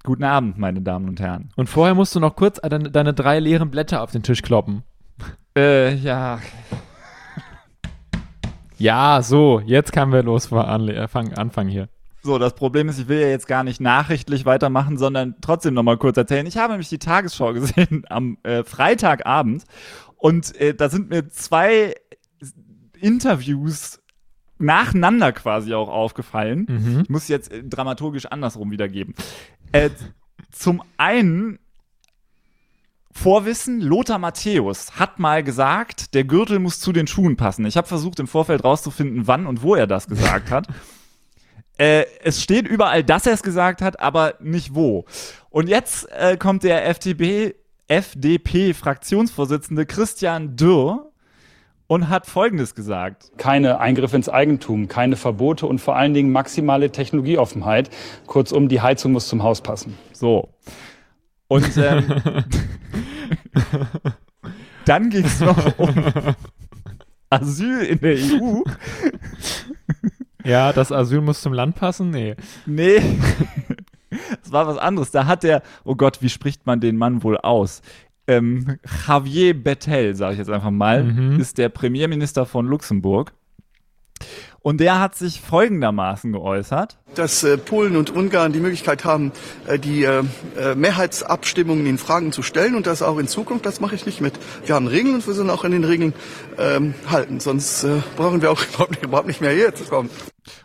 Guten 0.04 0.22
Abend, 0.22 0.58
meine 0.58 0.80
Damen 0.80 1.08
und 1.08 1.18
Herren. 1.18 1.50
Und 1.56 1.68
vorher 1.68 1.96
musst 1.96 2.14
du 2.14 2.20
noch 2.20 2.36
kurz 2.36 2.60
deine, 2.60 2.90
deine 2.90 3.14
drei 3.14 3.40
leeren 3.40 3.72
Blätter 3.72 4.00
auf 4.00 4.12
den 4.12 4.22
Tisch 4.22 4.42
kloppen. 4.42 4.84
Äh, 5.56 5.96
ja, 5.96 6.38
Ja, 8.78 9.22
so, 9.22 9.60
jetzt 9.64 9.92
können 9.92 10.12
wir 10.12 10.22
los 10.22 10.52
anfangen, 10.52 11.34
anfangen 11.34 11.68
hier. 11.68 11.88
So, 12.24 12.38
das 12.38 12.54
Problem 12.54 12.88
ist, 12.88 13.00
ich 13.00 13.08
will 13.08 13.18
ja 13.18 13.26
jetzt 13.26 13.48
gar 13.48 13.64
nicht 13.64 13.80
nachrichtlich 13.80 14.46
weitermachen, 14.46 14.96
sondern 14.96 15.34
trotzdem 15.40 15.74
nochmal 15.74 15.96
kurz 15.96 16.16
erzählen. 16.16 16.46
Ich 16.46 16.56
habe 16.56 16.72
nämlich 16.72 16.88
die 16.88 17.00
Tagesschau 17.00 17.52
gesehen 17.52 18.04
am 18.08 18.38
äh, 18.44 18.62
Freitagabend 18.62 19.64
und 20.22 20.54
äh, 20.60 20.72
da 20.72 20.88
sind 20.88 21.10
mir 21.10 21.30
zwei 21.30 21.96
Interviews 23.00 24.00
nacheinander 24.56 25.32
quasi 25.32 25.74
auch 25.74 25.88
aufgefallen. 25.88 26.66
Mhm. 26.68 27.00
Ich 27.02 27.08
muss 27.08 27.26
jetzt 27.26 27.50
äh, 27.50 27.64
dramaturgisch 27.64 28.26
andersrum 28.26 28.70
wiedergeben. 28.70 29.16
Äh, 29.72 29.90
zum 30.52 30.80
einen 30.96 31.58
Vorwissen, 33.10 33.80
Lothar 33.80 34.20
Matthäus 34.20 34.96
hat 34.96 35.18
mal 35.18 35.42
gesagt, 35.42 36.14
der 36.14 36.22
Gürtel 36.22 36.60
muss 36.60 36.78
zu 36.78 36.92
den 36.92 37.08
Schuhen 37.08 37.36
passen. 37.36 37.66
Ich 37.66 37.76
habe 37.76 37.88
versucht 37.88 38.20
im 38.20 38.28
Vorfeld 38.28 38.62
rauszufinden, 38.62 39.26
wann 39.26 39.48
und 39.48 39.62
wo 39.62 39.74
er 39.74 39.88
das 39.88 40.06
gesagt 40.06 40.52
hat. 40.52 40.68
Äh, 41.78 42.04
es 42.22 42.42
steht 42.42 42.68
überall, 42.68 43.02
dass 43.02 43.26
er 43.26 43.32
es 43.32 43.42
gesagt 43.42 43.80
hat, 43.80 43.98
aber 43.98 44.34
nicht 44.40 44.74
wo. 44.74 45.06
Und 45.48 45.68
jetzt 45.68 46.06
äh, 46.12 46.36
kommt 46.36 46.64
der 46.64 46.86
FDP, 46.86 47.56
FDP-Fraktionsvorsitzende 47.92 49.84
Christian 49.84 50.56
Dürr 50.56 51.10
und 51.86 52.08
hat 52.08 52.26
Folgendes 52.26 52.74
gesagt. 52.74 53.32
keine 53.36 53.80
Eingriffe 53.80 54.16
ins 54.16 54.30
Eigentum, 54.30 54.88
keine 54.88 55.16
Verbote 55.16 55.66
und 55.66 55.78
vor 55.78 55.94
allen 55.94 56.14
Dingen 56.14 56.32
maximale 56.32 56.90
Technologieoffenheit. 56.90 57.90
Kurzum, 58.26 58.70
die 58.70 58.80
Heizung 58.80 59.12
muss 59.12 59.28
zum 59.28 59.42
Haus 59.42 59.60
passen. 59.60 59.98
So. 60.14 60.54
Und 61.48 61.76
ähm, 61.76 62.06
dann 64.86 65.10
ging 65.10 65.26
es 65.26 65.40
noch 65.40 65.78
um 65.78 65.94
Asyl 67.28 67.82
in 67.82 68.00
der 68.00 68.14
EU. 68.14 68.62
Ja, 70.44 70.72
das 70.72 70.92
Asyl 70.92 71.20
muss 71.20 71.42
zum 71.42 71.52
Land 71.52 71.76
passen? 71.76 72.08
Nee. 72.08 72.36
Nee. 72.64 73.02
Das 74.52 74.66
war 74.66 74.66
was 74.66 74.78
anderes. 74.78 75.10
Da 75.10 75.24
hat 75.26 75.42
der, 75.44 75.62
oh 75.84 75.94
Gott, 75.96 76.18
wie 76.20 76.28
spricht 76.28 76.66
man 76.66 76.78
den 76.80 76.98
Mann 76.98 77.22
wohl 77.22 77.38
aus? 77.38 77.80
Ähm, 78.26 78.76
Javier 79.08 79.54
Bettel, 79.60 80.14
sage 80.14 80.34
ich 80.34 80.38
jetzt 80.38 80.50
einfach 80.50 80.70
mal, 80.70 81.02
Mhm. 81.04 81.40
ist 81.40 81.56
der 81.58 81.70
Premierminister 81.70 82.44
von 82.44 82.66
Luxemburg. 82.66 83.32
Und 84.60 84.78
der 84.78 85.00
hat 85.00 85.16
sich 85.16 85.40
folgendermaßen 85.40 86.30
geäußert. 86.32 86.98
dass 87.16 87.42
äh, 87.42 87.58
Polen 87.58 87.96
und 87.96 88.10
Ungarn 88.10 88.52
die 88.52 88.60
Möglichkeit 88.60 89.04
haben, 89.04 89.32
äh, 89.66 89.78
die 89.78 90.04
äh, 90.04 90.22
äh, 90.56 90.74
Mehrheitsabstimmungen 90.76 91.84
in 91.86 91.98
Fragen 91.98 92.30
zu 92.30 92.42
stellen 92.42 92.74
und 92.76 92.86
das 92.86 93.02
auch 93.02 93.18
in 93.18 93.26
Zukunft, 93.28 93.66
das 93.66 93.80
mache 93.80 93.94
ich 93.96 94.06
nicht 94.06 94.20
mit. 94.20 94.34
Wir 94.64 94.74
haben 94.76 94.86
Regeln 94.86 95.16
und 95.16 95.26
wir 95.26 95.34
sollen 95.34 95.50
auch 95.50 95.64
an 95.64 95.72
den 95.72 95.82
Regeln 95.84 96.14
ähm, 96.58 96.94
halten, 97.10 97.40
sonst 97.40 97.82
äh, 97.84 98.00
brauchen 98.16 98.40
wir 98.40 98.50
auch 98.52 98.62
überhaupt 98.68 98.90
nicht, 98.92 99.02
überhaupt 99.02 99.26
nicht 99.26 99.40
mehr 99.40 99.50
hierher 99.50 99.74
zu 99.74 99.84
kommen. 99.84 100.08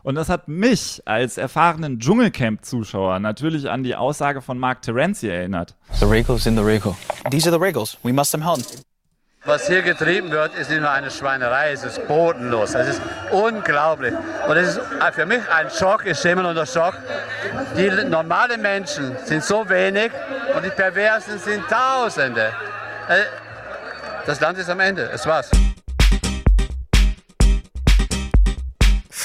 Und 0.03 0.15
das 0.15 0.29
hat 0.29 0.48
mich 0.48 1.01
als 1.05 1.38
erfahrenen 1.38 2.00
Dschungelcamp-Zuschauer 2.00 3.19
natürlich 3.19 3.69
an 3.69 3.84
die 3.84 3.96
Aussage 3.96 4.41
von 4.41 4.57
Mark 4.57 4.81
Terenzi 4.81 5.27
erinnert. 5.27 5.75
The 6.00 6.05
Regals 6.05 6.46
in 6.46 6.55
the 6.55 6.63
Regal. 6.63 6.96
These 7.29 7.50
are 7.50 7.57
the 7.57 7.63
Regals. 7.63 7.98
We 8.03 8.13
must 8.13 8.31
them 8.31 8.46
halten. 8.46 8.81
Was 9.46 9.67
hier 9.67 9.81
getrieben 9.81 10.29
wird, 10.31 10.53
ist 10.55 10.69
nicht 10.69 10.81
nur 10.81 10.89
eine 10.91 11.10
Schweinerei, 11.10 11.72
es 11.72 11.81
ist 11.86 12.05
bodenlos, 12.05 12.75
es 12.75 12.89
ist 12.98 13.01
unglaublich. 13.31 14.13
Und 14.46 14.57
es 14.57 14.75
ist 14.75 14.81
für 15.13 15.25
mich 15.25 15.39
ein 15.50 15.69
Schock, 15.69 16.05
ich 16.05 16.17
stehe 16.17 16.34
immer 16.34 16.50
unter 16.50 16.65
Schock. 16.65 16.96
Die 17.77 17.89
normalen 18.10 18.62
Menschen 18.62 19.15
sind 19.24 19.43
so 19.43 19.69
wenig 19.69 20.12
und 20.53 20.65
die 20.65 20.69
Perversen 20.69 21.39
sind 21.39 21.63
Tausende. 21.69 22.51
Äh, 23.07 23.22
Das 24.25 24.41
Land 24.41 24.57
ist 24.57 24.69
am 24.69 24.81
Ende, 24.81 25.10
es 25.13 25.25
war's. 25.25 25.50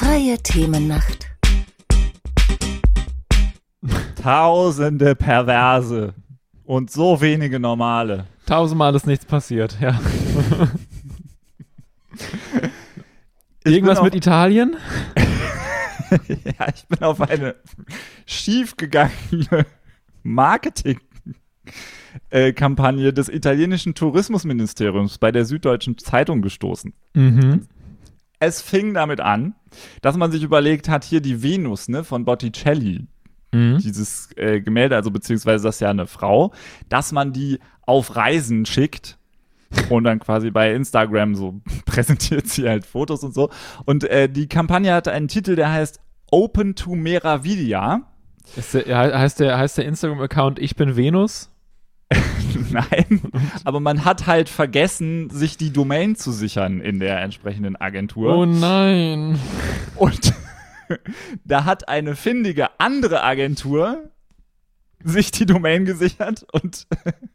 Freie 0.03 0.37
Themennacht. 0.37 1.31
Tausende 4.21 5.15
Perverse 5.15 6.15
und 6.65 6.91
so 6.91 7.21
wenige 7.21 7.61
Normale. 7.61 8.27
Tausendmal 8.47 8.97
ist 8.97 9.07
nichts 9.07 9.25
passiert, 9.25 9.79
ja. 9.81 9.95
Irgendwas 13.65 14.03
mit 14.03 14.17
Italien? 14.17 14.75
ja, 16.29 16.67
ich 16.75 16.85
bin 16.89 17.03
auf 17.03 17.21
eine 17.21 17.55
schiefgegangene 18.27 19.67
Marketing-Kampagne 20.25 23.13
des 23.13 23.29
italienischen 23.29 23.95
Tourismusministeriums 23.95 25.19
bei 25.19 25.31
der 25.31 25.45
Süddeutschen 25.45 25.97
Zeitung 25.97 26.43
gestoßen. 26.43 26.93
Mhm. 27.15 27.69
Es 28.43 28.61
fing 28.61 28.93
damit 28.95 29.21
an, 29.21 29.55
dass 30.03 30.17
man 30.17 30.33
sich 30.33 30.43
überlegt 30.43 30.89
hat, 30.89 31.05
hier 31.05 31.21
die 31.21 31.43
Venus 31.43 31.89
ne, 31.89 32.03
von 32.05 32.25
Botticelli, 32.25 33.07
Mhm. 33.55 33.79
dieses 33.79 34.31
äh, 34.37 34.61
Gemälde, 34.63 34.97
also 34.97 35.11
beziehungsweise 35.11 35.65
das 35.65 35.77
ist 35.77 35.81
ja 35.81 35.91
eine 35.91 36.07
Frau, 36.07 36.53
dass 36.89 37.13
man 37.13 37.33
die 37.35 37.59
auf 37.83 38.17
Reisen 38.17 38.65
schickt 38.65 39.19
und 39.91 40.05
dann 40.05 40.19
quasi 40.21 40.51
bei 40.51 40.73
Instagram 40.75 41.35
so 41.35 41.61
präsentiert 41.85 42.49
sie 42.49 42.67
halt 42.69 42.87
Fotos 42.87 43.23
und 43.23 43.35
so. 43.35 43.51
Und 43.85 44.05
äh, 44.05 44.29
die 44.29 44.49
Kampagne 44.49 44.93
hatte 44.95 45.13
einen 45.13 45.29
Titel, 45.29 45.55
der 45.55 45.71
heißt 45.71 46.01
Open 46.31 46.75
to 46.75 46.95
Meravidia. 46.95 48.03
Ist 48.57 48.75
der, 48.75 48.85
he- 48.87 49.15
heißt 49.15 49.39
der, 49.41 49.59
heißt 49.59 49.77
der 49.79 49.85
Instagram-Account 49.85 50.59
Ich 50.59 50.75
bin 50.75 50.97
Venus? 50.97 51.51
Nein, 52.71 53.21
aber 53.65 53.81
man 53.81 54.05
hat 54.05 54.27
halt 54.27 54.49
vergessen, 54.49 55.31
sich 55.31 55.57
die 55.57 55.73
Domain 55.73 56.17
zu 56.17 56.33
sichern 56.33 56.81
in 56.81 57.01
der 57.01 57.21
entsprechenden 57.21 57.77
Agentur. 57.77 58.37
Oh 58.37 58.47
nein. 58.47 59.39
Und 59.97 60.33
da 61.45 61.65
hat 61.65 61.89
eine 61.89 62.17
findige 62.17 62.69
andere 62.79 63.23
Agentur 63.23 64.11
sich 65.05 65.31
die 65.31 65.47
Domain 65.47 65.85
gesichert 65.85 66.47
und 66.53 66.87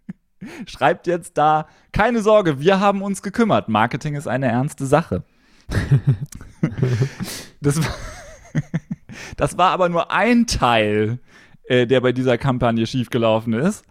schreibt 0.66 1.08
jetzt 1.08 1.38
da, 1.38 1.68
keine 1.92 2.22
Sorge, 2.22 2.60
wir 2.60 2.80
haben 2.80 3.02
uns 3.02 3.22
gekümmert. 3.22 3.70
Marketing 3.70 4.16
ist 4.16 4.28
eine 4.28 4.48
ernste 4.48 4.86
Sache. 4.86 5.24
das, 7.62 7.78
war, 7.78 7.96
das 9.36 9.58
war 9.58 9.72
aber 9.72 9.90
nur 9.90 10.12
ein 10.12 10.48
Teil, 10.48 11.20
äh, 11.66 11.86
der 11.86 12.02
bei 12.02 12.12
dieser 12.14 12.38
Kampagne 12.38 12.88
schiefgelaufen 12.88 13.54
ist. 13.54 13.84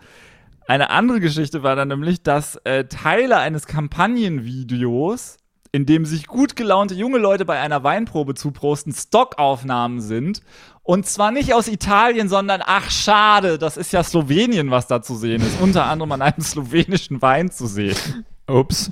Eine 0.68 0.90
andere 0.90 1.20
Geschichte 1.20 1.62
war 1.62 1.76
dann 1.76 1.88
nämlich, 1.88 2.22
dass 2.22 2.56
äh, 2.64 2.84
Teile 2.86 3.38
eines 3.38 3.66
Kampagnenvideos, 3.66 5.36
in 5.70 5.86
dem 5.86 6.04
sich 6.04 6.26
gut 6.26 6.56
gelaunte 6.56 6.94
junge 6.94 7.18
Leute 7.18 7.44
bei 7.44 7.60
einer 7.60 7.84
Weinprobe 7.84 8.34
zuprosten, 8.34 8.92
Stockaufnahmen 8.92 10.00
sind. 10.00 10.42
Und 10.82 11.06
zwar 11.06 11.30
nicht 11.30 11.54
aus 11.54 11.68
Italien, 11.68 12.28
sondern 12.28 12.62
ach 12.64 12.90
schade, 12.90 13.58
das 13.58 13.76
ist 13.76 13.92
ja 13.92 14.02
Slowenien, 14.02 14.70
was 14.70 14.86
da 14.88 15.02
zu 15.02 15.14
sehen 15.14 15.42
ist. 15.42 15.60
Unter 15.60 15.86
anderem 15.86 16.12
an 16.12 16.22
einem 16.22 16.40
slowenischen 16.40 17.22
Wein 17.22 17.50
zu 17.50 17.66
sehen. 17.66 18.24
Ups. 18.48 18.90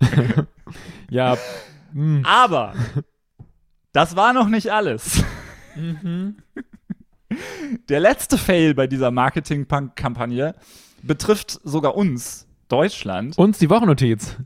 ja. 1.10 1.36
hm. 1.92 2.24
Aber 2.24 2.74
das 3.92 4.16
war 4.16 4.32
noch 4.32 4.48
nicht 4.48 4.72
alles. 4.72 5.24
Der 7.88 8.00
letzte 8.00 8.38
Fail 8.38 8.74
bei 8.74 8.86
dieser 8.86 9.10
Marketing-Kampagne 9.10 10.54
betrifft 11.02 11.60
sogar 11.64 11.96
uns, 11.96 12.46
Deutschland. 12.68 13.38
Uns 13.38 13.58
die 13.58 13.70
Wochennotiz. 13.70 14.36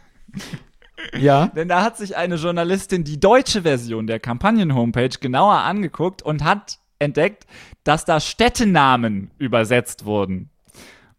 ja. 1.18 1.46
Denn 1.48 1.68
da 1.68 1.82
hat 1.82 1.96
sich 1.96 2.16
eine 2.16 2.36
Journalistin 2.36 3.04
die 3.04 3.20
deutsche 3.20 3.62
Version 3.62 4.06
der 4.06 4.20
Kampagnen-Homepage 4.20 5.18
genauer 5.20 5.54
angeguckt 5.54 6.22
und 6.22 6.44
hat 6.44 6.78
entdeckt, 6.98 7.46
dass 7.84 8.04
da 8.04 8.20
Städtenamen 8.20 9.30
übersetzt 9.38 10.04
wurden. 10.04 10.50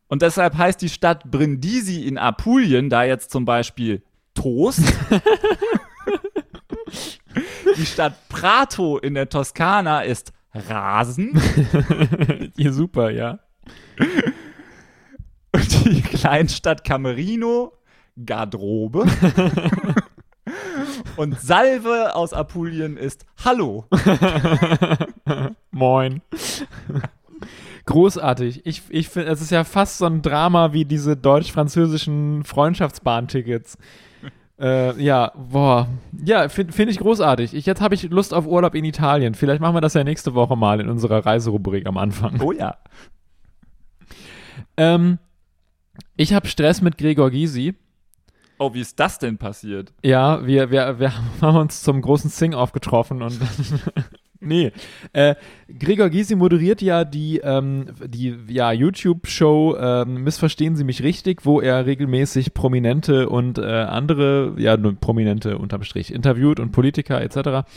Und 0.07 0.21
deshalb 0.21 0.57
heißt 0.57 0.81
die 0.81 0.89
Stadt 0.89 1.31
Brindisi 1.31 2.01
in 2.05 2.17
Apulien 2.17 2.89
da 2.89 3.03
jetzt 3.03 3.31
zum 3.31 3.45
Beispiel 3.45 4.03
Toast. 4.33 4.81
die 7.77 7.85
Stadt 7.85 8.13
Prato 8.27 8.97
in 8.97 9.13
der 9.13 9.29
Toskana 9.29 10.01
ist 10.01 10.33
Rasen. 10.53 11.39
ja, 12.57 12.71
super, 12.71 13.09
ja. 13.09 13.39
Und 15.53 15.85
die 15.85 16.01
Kleinstadt 16.01 16.83
Camerino, 16.83 17.73
Garderobe. 18.25 19.05
Und 21.15 21.39
Salve 21.39 22.15
aus 22.15 22.33
Apulien 22.33 22.97
ist 22.97 23.25
Hallo. 23.43 23.85
Moin. 25.71 26.21
Großartig. 27.85 28.65
Ich, 28.65 28.83
ich 28.89 29.09
finde, 29.09 29.29
es 29.29 29.41
ist 29.41 29.51
ja 29.51 29.63
fast 29.63 29.97
so 29.99 30.05
ein 30.05 30.21
Drama 30.21 30.73
wie 30.73 30.85
diese 30.85 31.15
deutsch-französischen 31.15 32.43
Freundschaftsbahntickets. 32.43 33.77
Äh, 34.61 35.01
ja, 35.01 35.31
boah. 35.35 35.87
Ja, 36.23 36.47
finde 36.47 36.71
find 36.71 36.91
ich 36.91 36.99
großartig. 36.99 37.53
Ich, 37.53 37.65
jetzt 37.65 37.81
habe 37.81 37.95
ich 37.95 38.03
Lust 38.03 38.33
auf 38.33 38.45
Urlaub 38.45 38.75
in 38.75 38.85
Italien. 38.85 39.33
Vielleicht 39.33 39.59
machen 39.59 39.75
wir 39.75 39.81
das 39.81 39.95
ja 39.95 40.03
nächste 40.03 40.35
Woche 40.35 40.55
mal 40.55 40.79
in 40.79 40.89
unserer 40.89 41.25
Reiserubrik 41.25 41.87
am 41.87 41.97
Anfang. 41.97 42.39
Oh 42.41 42.51
ja. 42.51 42.77
Ähm, 44.77 45.17
ich 46.15 46.33
habe 46.33 46.47
Stress 46.47 46.81
mit 46.81 46.97
Gregor 46.97 47.31
Gysi. 47.31 47.75
Oh, 48.59 48.75
wie 48.75 48.81
ist 48.81 48.99
das 48.99 49.17
denn 49.17 49.39
passiert? 49.39 49.91
Ja, 50.03 50.45
wir, 50.45 50.69
wir, 50.69 50.99
wir 50.99 51.13
haben 51.41 51.57
uns 51.57 51.81
zum 51.81 51.99
großen 51.99 52.29
Sing-Off 52.29 52.71
getroffen 52.71 53.23
und 53.23 53.39
nee. 54.41 54.71
Äh, 55.13 55.35
Gregor 55.79 56.09
Gysi 56.09 56.35
moderiert 56.35 56.81
ja 56.81 57.05
die, 57.05 57.39
ähm, 57.39 57.87
die 58.05 58.37
ja, 58.47 58.71
YouTube-Show 58.71 59.77
ähm, 59.77 60.23
Missverstehen 60.23 60.75
Sie 60.75 60.83
mich 60.83 61.01
richtig, 61.03 61.45
wo 61.45 61.61
er 61.61 61.85
regelmäßig 61.85 62.53
Prominente 62.53 63.29
und 63.29 63.57
äh, 63.57 63.61
andere, 63.61 64.55
ja, 64.57 64.75
Prominente 64.77 65.57
unterm 65.57 65.83
Strich 65.83 66.13
interviewt 66.13 66.59
und 66.59 66.71
Politiker 66.71 67.21
etc. 67.21 67.67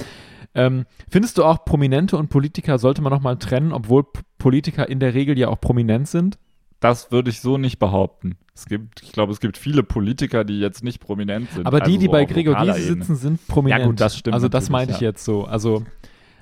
Ähm, 0.54 0.86
findest 1.08 1.38
du 1.38 1.44
auch 1.44 1.64
Prominente 1.64 2.16
und 2.16 2.28
Politiker 2.28 2.78
sollte 2.78 3.02
man 3.02 3.12
nochmal 3.12 3.38
trennen, 3.38 3.72
obwohl 3.72 4.04
Politiker 4.38 4.88
in 4.88 5.00
der 5.00 5.14
Regel 5.14 5.38
ja 5.38 5.48
auch 5.48 5.60
prominent 5.60 6.08
sind? 6.08 6.38
Das 6.80 7.10
würde 7.10 7.30
ich 7.30 7.40
so 7.40 7.56
nicht 7.56 7.78
behaupten. 7.78 8.36
Es 8.54 8.66
gibt, 8.66 9.02
ich 9.02 9.12
glaube, 9.12 9.32
es 9.32 9.40
gibt 9.40 9.56
viele 9.56 9.82
Politiker, 9.82 10.44
die 10.44 10.60
jetzt 10.60 10.84
nicht 10.84 11.00
prominent 11.00 11.50
sind. 11.50 11.66
Aber 11.66 11.80
die, 11.80 11.84
also 11.84 11.98
die 11.98 12.06
so 12.06 12.12
bei 12.12 12.24
Gregor 12.24 12.56
Gysi 12.56 12.82
sitzen, 12.82 13.16
sind 13.16 13.46
prominent. 13.48 13.80
Ja, 13.80 13.86
gut, 13.86 14.00
das 14.00 14.18
stimmt 14.18 14.34
Also 14.34 14.48
das 14.48 14.70
meinte 14.70 14.92
ich 14.92 15.00
ja. 15.00 15.08
jetzt 15.08 15.24
so. 15.24 15.44
Also 15.44 15.84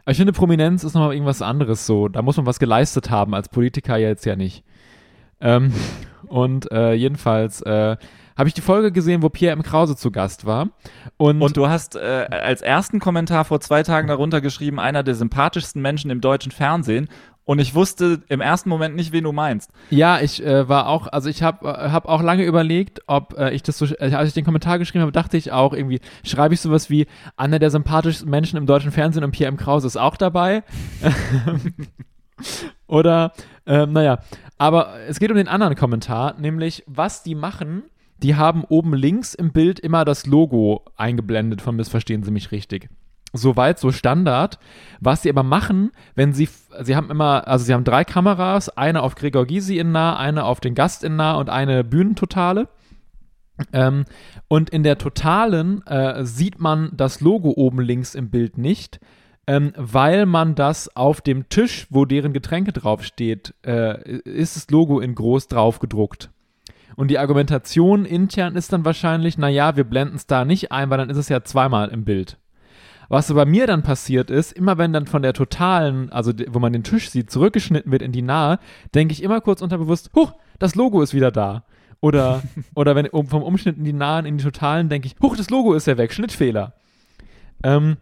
ich 0.07 0.17
finde, 0.17 0.33
Prominenz 0.33 0.85
ist 0.85 0.95
nochmal 0.95 1.13
irgendwas 1.13 1.43
anderes 1.43 1.87
so. 1.87 2.09
Da 2.09 2.23
muss 2.23 2.37
man 2.37 2.47
was 2.47 2.59
geleistet 2.59 3.11
haben, 3.11 3.35
als 3.35 3.49
Politiker 3.49 3.97
jetzt 3.97 4.25
ja 4.27 4.37
nicht. 4.37 4.65
Ähm, 5.41 5.73
und 6.27 6.71
äh, 6.73 6.95
jedenfalls 6.95 7.63
äh, 7.63 7.97
habe 8.37 8.49
ich 8.49 8.55
die 8.55 8.63
Folge 8.63 8.93
gesehen, 8.93 9.23
wo 9.23 9.29
Pierre 9.29 9.53
M. 9.53 9.63
Krause 9.63 9.95
zu 9.95 10.11
Gast 10.11 10.47
war. 10.47 10.71
Und, 11.17 11.43
Und 11.43 11.57
du 11.57 11.69
hast 11.69 11.97
äh, 11.97 12.27
als 12.31 12.63
ersten 12.63 12.99
Kommentar 12.99 13.45
vor 13.45 13.61
zwei 13.61 13.83
Tagen 13.83 14.09
darunter 14.09 14.41
geschrieben, 14.41 14.81
einer 14.81 15.03
der 15.03 15.15
sympathischsten 15.15 15.83
Menschen 15.83 16.11
im 16.11 16.21
deutschen 16.21 16.53
Fernsehen. 16.53 17.09
Und 17.45 17.59
ich 17.59 17.75
wusste 17.75 18.23
im 18.29 18.41
ersten 18.41 18.69
Moment 18.69 18.95
nicht, 18.95 19.13
wen 19.13 19.25
du 19.25 19.33
meinst. 19.33 19.71
Ja, 19.91 20.21
ich 20.21 20.45
äh, 20.45 20.69
war 20.69 20.89
auch, 20.89 21.09
also 21.09 21.29
ich 21.29 21.43
habe 21.43 21.67
äh, 21.67 21.91
hab 21.91 22.07
auch 22.07 22.23
lange 22.23 22.45
überlegt, 22.45 23.01
ob 23.09 23.37
äh, 23.37 23.51
ich 23.51 23.65
das 23.65 23.79
so, 23.79 23.87
äh, 23.87 24.15
als 24.15 24.29
ich 24.29 24.35
den 24.35 24.45
Kommentar 24.45 24.79
geschrieben 24.79 25.03
habe, 25.03 25.13
dachte 25.13 25.37
ich 25.37 25.51
auch 25.51 25.73
irgendwie, 25.73 26.01
schreibe 26.25 26.55
ich 26.55 26.61
sowas 26.61 26.89
wie, 26.89 27.07
einer 27.37 27.59
der 27.59 27.71
sympathischsten 27.71 28.31
Menschen 28.31 28.59
im 28.59 28.67
deutschen 28.67 28.93
Fernsehen 28.93 29.25
und 29.25 29.33
Pierre 29.33 29.49
M. 29.49 29.57
Krause 29.57 29.89
ist 29.89 29.97
auch 29.97 30.17
dabei. 30.17 30.63
Oder, 32.87 33.33
ähm, 33.67 33.93
naja, 33.93 34.21
aber 34.59 34.95
es 35.09 35.19
geht 35.19 35.31
um 35.31 35.37
den 35.37 35.49
anderen 35.49 35.75
Kommentar, 35.75 36.39
nämlich 36.39 36.85
was 36.87 37.25
die 37.25 37.35
machen, 37.35 37.85
die 38.19 38.37
haben 38.37 38.65
oben 38.65 38.95
links 38.95 39.35
im 39.35 39.53
Bild 39.53 39.81
immer 39.81 40.05
das 40.05 40.27
Logo 40.27 40.85
eingeblendet 40.97 41.61
von 41.61 41.75
Missverstehen 41.75 42.23
Sie 42.23 42.31
mich 42.31 42.53
richtig. 42.53 42.89
Soweit 43.33 43.79
so 43.79 43.93
Standard. 43.93 44.59
Was 45.01 45.23
sie 45.23 45.31
aber 45.31 45.43
machen, 45.43 45.93
wenn 46.15 46.33
sie, 46.33 46.49
sie 46.83 46.97
haben 46.97 47.11
immer, 47.11 47.49
also 47.49 47.65
sie 47.65 47.73
haben 47.73 47.85
drei 47.85 48.05
Kameras, 48.05 48.69
eine 48.69 49.03
auf 49.03 49.15
Gregor 49.15 49.47
Gysi 49.47 49.79
in 49.79 49.93
nah, 49.93 50.17
eine 50.17 50.45
auf 50.45 50.61
den 50.61 50.75
Gast 50.75 51.03
in 51.03 51.17
nah 51.17 51.35
und 51.35 51.49
eine 51.49 51.85
Bühnentotale. 51.85 52.69
Ähm, 53.73 54.05
und 54.49 54.71
in 54.71 54.83
der 54.83 54.99
Totalen 54.99 55.87
äh, 55.87 56.25
sieht 56.25 56.61
man 56.61 56.91
das 56.95 57.21
Logo 57.21 57.51
oben 57.51 57.81
links 57.81 58.15
im 58.15 58.31
Bild 58.31 58.59
nicht, 58.59 59.01
ähm, 59.47 59.73
weil 59.77 60.27
man 60.27 60.55
das 60.55 60.95
auf 60.97 61.21
dem 61.21 61.49
Tisch, 61.49 61.87
wo 61.91 62.05
deren 62.05 62.33
Getränke 62.33 62.73
draufsteht, 62.73 63.55
äh, 63.65 64.21
ist 64.21 64.57
das 64.57 64.71
Logo 64.71 65.01
in 65.01 65.15
groß 65.15 65.49
drauf 65.49 65.79
gedruckt. 65.79 66.31
Und 66.97 67.09
die 67.09 67.19
Argumentation 67.19 68.05
intern 68.05 68.57
ist 68.57 68.73
dann 68.73 68.85
wahrscheinlich, 68.85 69.39
naja, 69.39 69.77
wir 69.77 69.85
blenden 69.85 70.17
es 70.17 70.27
da 70.27 70.45
nicht 70.45 70.73
ein, 70.73 70.91
weil 70.91 70.99
dann 70.99 71.11
ist 71.11 71.17
es 71.17 71.29
ja 71.29 71.43
zweimal 71.43 71.89
im 71.89 72.05
Bild. 72.05 72.39
Was 73.09 73.33
bei 73.33 73.45
mir 73.45 73.67
dann 73.67 73.83
passiert 73.83 74.31
ist, 74.31 74.53
immer 74.53 74.79
wenn 74.79 74.93
dann 74.93 75.07
von 75.07 75.23
der 75.23 75.33
totalen, 75.33 76.11
also 76.11 76.33
wo 76.49 76.59
man 76.59 76.73
den 76.73 76.85
Tisch 76.85 77.11
sieht, 77.11 77.31
zurückgeschnitten 77.31 77.93
wird 77.93 78.03
in 78.03 78.13
die 78.13 78.23
nahe, 78.23 78.59
denke 78.95 79.13
ich 79.13 79.23
immer 79.23 79.41
kurz 79.41 79.61
unterbewusst, 79.61 80.11
huch, 80.15 80.33
das 80.59 80.75
Logo 80.75 81.03
ist 81.03 81.15
wieder 81.15 81.31
da. 81.31 81.65
Oder, 82.01 82.43
oder 82.75 82.97
wenn 82.97 83.09
vom 83.11 83.43
Umschnitt 83.43 83.77
in 83.77 83.85
die 83.85 83.93
nahen, 83.93 84.27
in 84.27 84.39
die 84.39 84.45
totalen, 84.45 84.89
denke 84.89 85.07
ich, 85.07 85.17
huch, 85.23 85.37
das 85.37 85.51
Logo 85.51 85.75
ist 85.75 85.87
ja 85.87 85.99
weg, 85.99 86.13
Schnittfehler. 86.13 86.75
Ähm, 87.63 87.97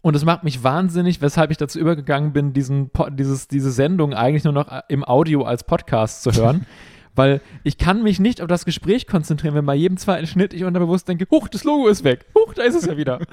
und 0.00 0.14
es 0.14 0.24
macht 0.24 0.44
mich 0.44 0.62
wahnsinnig, 0.62 1.20
weshalb 1.20 1.50
ich 1.50 1.56
dazu 1.56 1.78
übergegangen 1.78 2.32
bin, 2.32 2.52
diesen, 2.52 2.90
dieses, 3.10 3.48
diese 3.48 3.72
Sendung 3.72 4.14
eigentlich 4.14 4.44
nur 4.44 4.52
noch 4.52 4.68
im 4.88 5.04
Audio 5.04 5.42
als 5.42 5.64
Podcast 5.64 6.22
zu 6.22 6.32
hören. 6.32 6.66
weil 7.18 7.40
ich 7.64 7.78
kann 7.78 8.02
mich 8.02 8.20
nicht 8.20 8.40
auf 8.40 8.46
das 8.46 8.64
Gespräch 8.64 9.08
konzentrieren, 9.08 9.54
wenn 9.54 9.66
bei 9.66 9.74
jedem 9.74 9.96
zweiten 9.96 10.26
Schnitt 10.26 10.54
ich 10.54 10.64
unterbewusst 10.64 11.08
denke, 11.08 11.26
huch, 11.30 11.48
das 11.48 11.64
Logo 11.64 11.88
ist 11.88 12.04
weg, 12.04 12.24
huch, 12.34 12.54
da 12.54 12.62
ist 12.62 12.76
es 12.76 12.86
ja 12.86 12.96
wieder. 12.96 13.18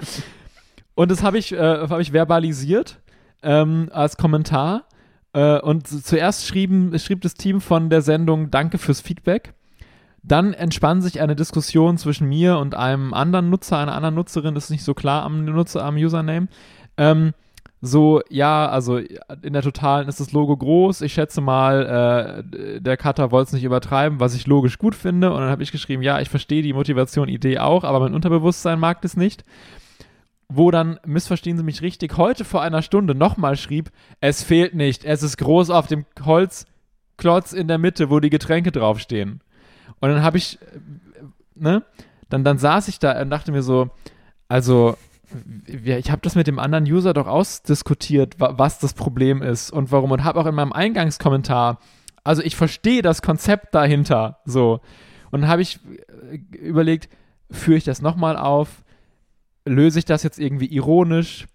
und 0.95 1.11
das 1.11 1.23
habe 1.23 1.37
ich, 1.37 1.51
äh, 1.51 1.57
hab 1.57 1.99
ich 1.99 2.11
verbalisiert 2.11 2.99
ähm, 3.43 3.89
als 3.91 4.17
Kommentar. 4.17 4.85
Äh, 5.33 5.59
und 5.59 5.87
zuerst 5.87 6.47
schrieben, 6.47 6.97
schrieb 6.97 7.21
das 7.21 7.35
Team 7.35 7.61
von 7.61 7.89
der 7.89 8.01
Sendung 8.01 8.49
Danke 8.51 8.77
fürs 8.77 9.01
Feedback. 9.01 9.53
Dann 10.23 10.53
entspann 10.53 11.01
sich 11.01 11.21
eine 11.21 11.35
Diskussion 11.35 11.97
zwischen 11.97 12.27
mir 12.27 12.57
und 12.57 12.73
einem 12.73 13.13
anderen 13.13 13.49
Nutzer, 13.49 13.77
einer 13.77 13.93
anderen 13.93 14.15
Nutzerin, 14.15 14.55
ist 14.55 14.71
nicht 14.71 14.83
so 14.83 14.95
klar 14.95 15.23
am 15.23 15.45
Nutzer, 15.45 15.83
am 15.83 15.97
Username. 15.97 16.47
Ähm, 16.97 17.33
so, 17.81 18.21
ja, 18.29 18.67
also 18.67 18.97
in 18.97 19.53
der 19.53 19.61
Totalen 19.61 20.07
ist 20.07 20.19
das 20.19 20.31
Logo 20.31 20.57
groß. 20.57 21.01
Ich 21.01 21.13
schätze 21.13 21.41
mal, 21.41 22.43
äh, 22.49 22.81
der 22.81 22.97
Cutter 22.97 23.29
wollte 23.31 23.49
es 23.49 23.53
nicht 23.53 23.63
übertreiben, 23.63 24.19
was 24.19 24.33
ich 24.33 24.47
logisch 24.47 24.79
gut 24.79 24.95
finde. 24.95 25.31
Und 25.31 25.41
dann 25.41 25.49
habe 25.49 25.61
ich 25.61 25.71
geschrieben, 25.71 26.01
ja, 26.01 26.19
ich 26.19 26.29
verstehe 26.29 26.63
die 26.63 26.73
Motivation, 26.73 27.27
Idee 27.27 27.59
auch, 27.59 27.83
aber 27.83 27.99
mein 27.99 28.15
Unterbewusstsein 28.15 28.79
mag 28.79 29.01
das 29.03 29.17
nicht. 29.17 29.43
Wo 30.47 30.69
dann, 30.69 30.99
missverstehen 31.05 31.57
Sie 31.57 31.63
mich 31.63 31.81
richtig, 31.81 32.17
heute 32.17 32.45
vor 32.45 32.61
einer 32.61 32.81
Stunde 32.81 33.15
nochmal 33.15 33.55
schrieb, 33.57 33.91
es 34.21 34.43
fehlt 34.43 34.75
nicht, 34.75 35.03
es 35.03 35.23
ist 35.23 35.37
groß 35.37 35.71
auf 35.71 35.87
dem 35.87 36.05
Holzklotz 36.23 37.51
in 37.51 37.67
der 37.67 37.79
Mitte, 37.79 38.09
wo 38.09 38.19
die 38.19 38.29
Getränke 38.29 38.71
draufstehen. 38.71 39.41
Und 39.99 40.09
dann 40.09 40.21
habe 40.21 40.37
ich, 40.37 40.59
ne, 41.55 41.83
dann, 42.29 42.43
dann 42.43 42.57
saß 42.57 42.87
ich 42.89 42.99
da 42.99 43.19
und 43.21 43.29
dachte 43.29 43.51
mir 43.51 43.63
so, 43.63 43.89
also, 44.47 44.97
ich 45.65 46.11
habe 46.11 46.21
das 46.21 46.35
mit 46.35 46.47
dem 46.47 46.59
anderen 46.59 46.85
User 46.85 47.13
doch 47.13 47.27
ausdiskutiert, 47.27 48.35
was 48.37 48.79
das 48.79 48.93
Problem 48.93 49.41
ist 49.41 49.71
und 49.71 49.91
warum 49.91 50.11
und 50.11 50.23
habe 50.23 50.39
auch 50.39 50.45
in 50.45 50.55
meinem 50.55 50.73
Eingangskommentar, 50.73 51.79
also 52.23 52.41
ich 52.41 52.55
verstehe 52.55 53.01
das 53.01 53.21
Konzept 53.21 53.73
dahinter, 53.73 54.39
so. 54.45 54.81
Und 55.31 55.41
dann 55.41 55.49
habe 55.49 55.61
ich 55.61 55.79
äh, 56.31 56.37
überlegt, 56.57 57.09
führe 57.51 57.77
ich 57.77 57.83
das 57.83 58.01
nochmal 58.01 58.37
auf, 58.37 58.83
löse 59.65 59.99
ich 59.99 60.05
das 60.05 60.23
jetzt 60.23 60.39
irgendwie 60.39 60.67
ironisch, 60.67 61.47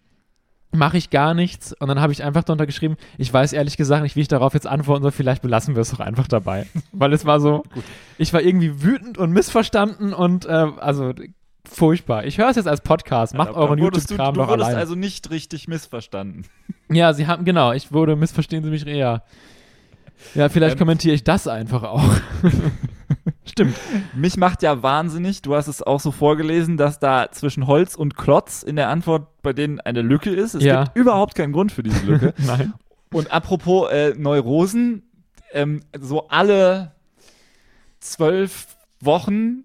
mache 0.72 0.98
ich 0.98 1.10
gar 1.10 1.34
nichts 1.34 1.72
und 1.72 1.88
dann 1.88 2.00
habe 2.00 2.12
ich 2.12 2.22
einfach 2.22 2.44
darunter 2.44 2.66
geschrieben, 2.66 2.96
ich 3.18 3.32
weiß 3.32 3.52
ehrlich 3.52 3.76
gesagt 3.76 4.02
nicht, 4.02 4.16
wie 4.16 4.20
ich 4.20 4.28
darauf 4.28 4.54
jetzt 4.54 4.66
antworten 4.66 5.02
soll, 5.02 5.12
vielleicht 5.12 5.42
belassen 5.42 5.74
wir 5.74 5.82
es 5.82 5.90
doch 5.90 6.00
einfach 6.00 6.28
dabei. 6.28 6.66
Weil 6.92 7.12
es 7.12 7.24
war 7.24 7.40
so, 7.40 7.64
ich 8.18 8.32
war 8.32 8.40
irgendwie 8.40 8.82
wütend 8.82 9.18
und 9.18 9.32
missverstanden 9.32 10.12
und 10.12 10.46
äh, 10.46 10.48
also 10.48 11.12
furchtbar. 11.68 12.24
Ich 12.24 12.38
höre 12.38 12.50
es 12.50 12.56
jetzt 12.56 12.68
als 12.68 12.80
Podcast, 12.80 13.34
macht 13.34 13.52
ja, 13.52 13.56
euren 13.56 13.78
YouTube-Kram 13.78 14.34
doch 14.34 14.48
allein. 14.48 14.58
Du 14.58 14.64
wurdest 14.64 14.76
also 14.76 14.94
nicht 14.94 15.30
richtig 15.30 15.68
missverstanden. 15.68 16.44
Ja, 16.92 17.12
sie 17.12 17.28
haben, 17.28 17.44
genau, 17.44 17.70
ich 17.70 17.92
wurde, 17.92 18.16
missverstehen 18.16 18.64
sie 18.64 18.70
mich 18.70 18.84
eher. 18.84 19.22
Ja, 20.34 20.48
vielleicht 20.48 20.72
ähm, 20.72 20.78
kommentiere 20.80 21.14
ich 21.14 21.22
das 21.22 21.46
einfach 21.46 21.84
auch. 21.84 22.02
Stimmt. 23.50 23.76
Mich 24.14 24.36
macht 24.36 24.62
ja 24.62 24.82
wahnsinnig, 24.82 25.42
du 25.42 25.54
hast 25.54 25.68
es 25.68 25.82
auch 25.82 26.00
so 26.00 26.12
vorgelesen, 26.12 26.76
dass 26.76 26.98
da 26.98 27.30
zwischen 27.30 27.66
Holz 27.66 27.94
und 27.94 28.16
Klotz 28.16 28.62
in 28.62 28.76
der 28.76 28.88
Antwort 28.88 29.42
bei 29.42 29.52
denen 29.52 29.80
eine 29.80 30.02
Lücke 30.02 30.30
ist. 30.30 30.54
Es 30.54 30.62
ja. 30.62 30.84
gibt 30.84 30.96
überhaupt 30.96 31.34
keinen 31.34 31.52
Grund 31.52 31.72
für 31.72 31.82
diese 31.82 32.04
Lücke. 32.04 32.34
Nein. 32.46 32.74
Und 33.12 33.32
apropos 33.32 33.90
äh, 33.90 34.14
Neurosen, 34.16 35.02
ähm, 35.52 35.80
so 35.98 36.28
alle 36.28 36.92
zwölf 37.98 38.76
Wochen 39.00 39.64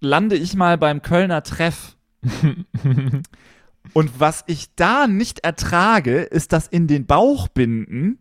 lande 0.00 0.36
ich 0.36 0.54
mal 0.54 0.78
beim 0.78 1.02
Kölner 1.02 1.42
Treff. 1.42 1.96
Und 3.92 4.20
was 4.20 4.44
ich 4.46 4.74
da 4.76 5.06
nicht 5.06 5.40
ertrage, 5.40 6.20
ist, 6.20 6.52
dass 6.52 6.68
in 6.68 6.86
den 6.86 7.06
Bauchbinden 7.06 8.18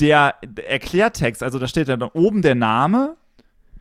der 0.00 0.34
Erklärtext, 0.66 1.42
also 1.42 1.58
da 1.58 1.66
steht 1.66 1.88
dann 1.88 2.02
oben 2.02 2.42
der 2.42 2.54
Name 2.54 3.16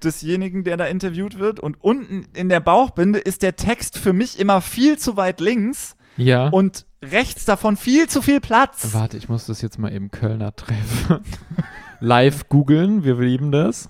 desjenigen, 0.04 0.64
der 0.64 0.78
da 0.78 0.86
interviewt 0.86 1.40
wird. 1.40 1.60
Und 1.60 1.82
unten 1.82 2.28
in 2.34 2.50
der 2.50 2.60
Bauchbinde 2.60 3.20
ist 3.20 3.42
der 3.42 3.56
Text 3.56 3.98
für 3.98 4.14
mich 4.14 4.40
immer 4.40 4.62
viel 4.62 4.98
zu 4.98 5.18
weit 5.18 5.40
links. 5.40 5.96
Ja. 6.18 6.50
Und 6.50 6.86
rechts 7.02 7.46
davon 7.46 7.78
viel 7.78 8.08
zu 8.08 8.22
viel 8.22 8.42
Platz. 8.42 8.94
Warte, 8.94 9.18
ich 9.18 9.30
muss 9.30 9.46
das 9.46 9.62
jetzt 9.62 9.78
mal 9.78 9.94
eben 9.94 10.12
Kölner 10.12 10.56
treffen. 10.56 11.20
Live 12.00 12.50
googeln, 12.50 13.04
wir 13.04 13.16
lieben 13.16 13.52
das. 13.52 13.90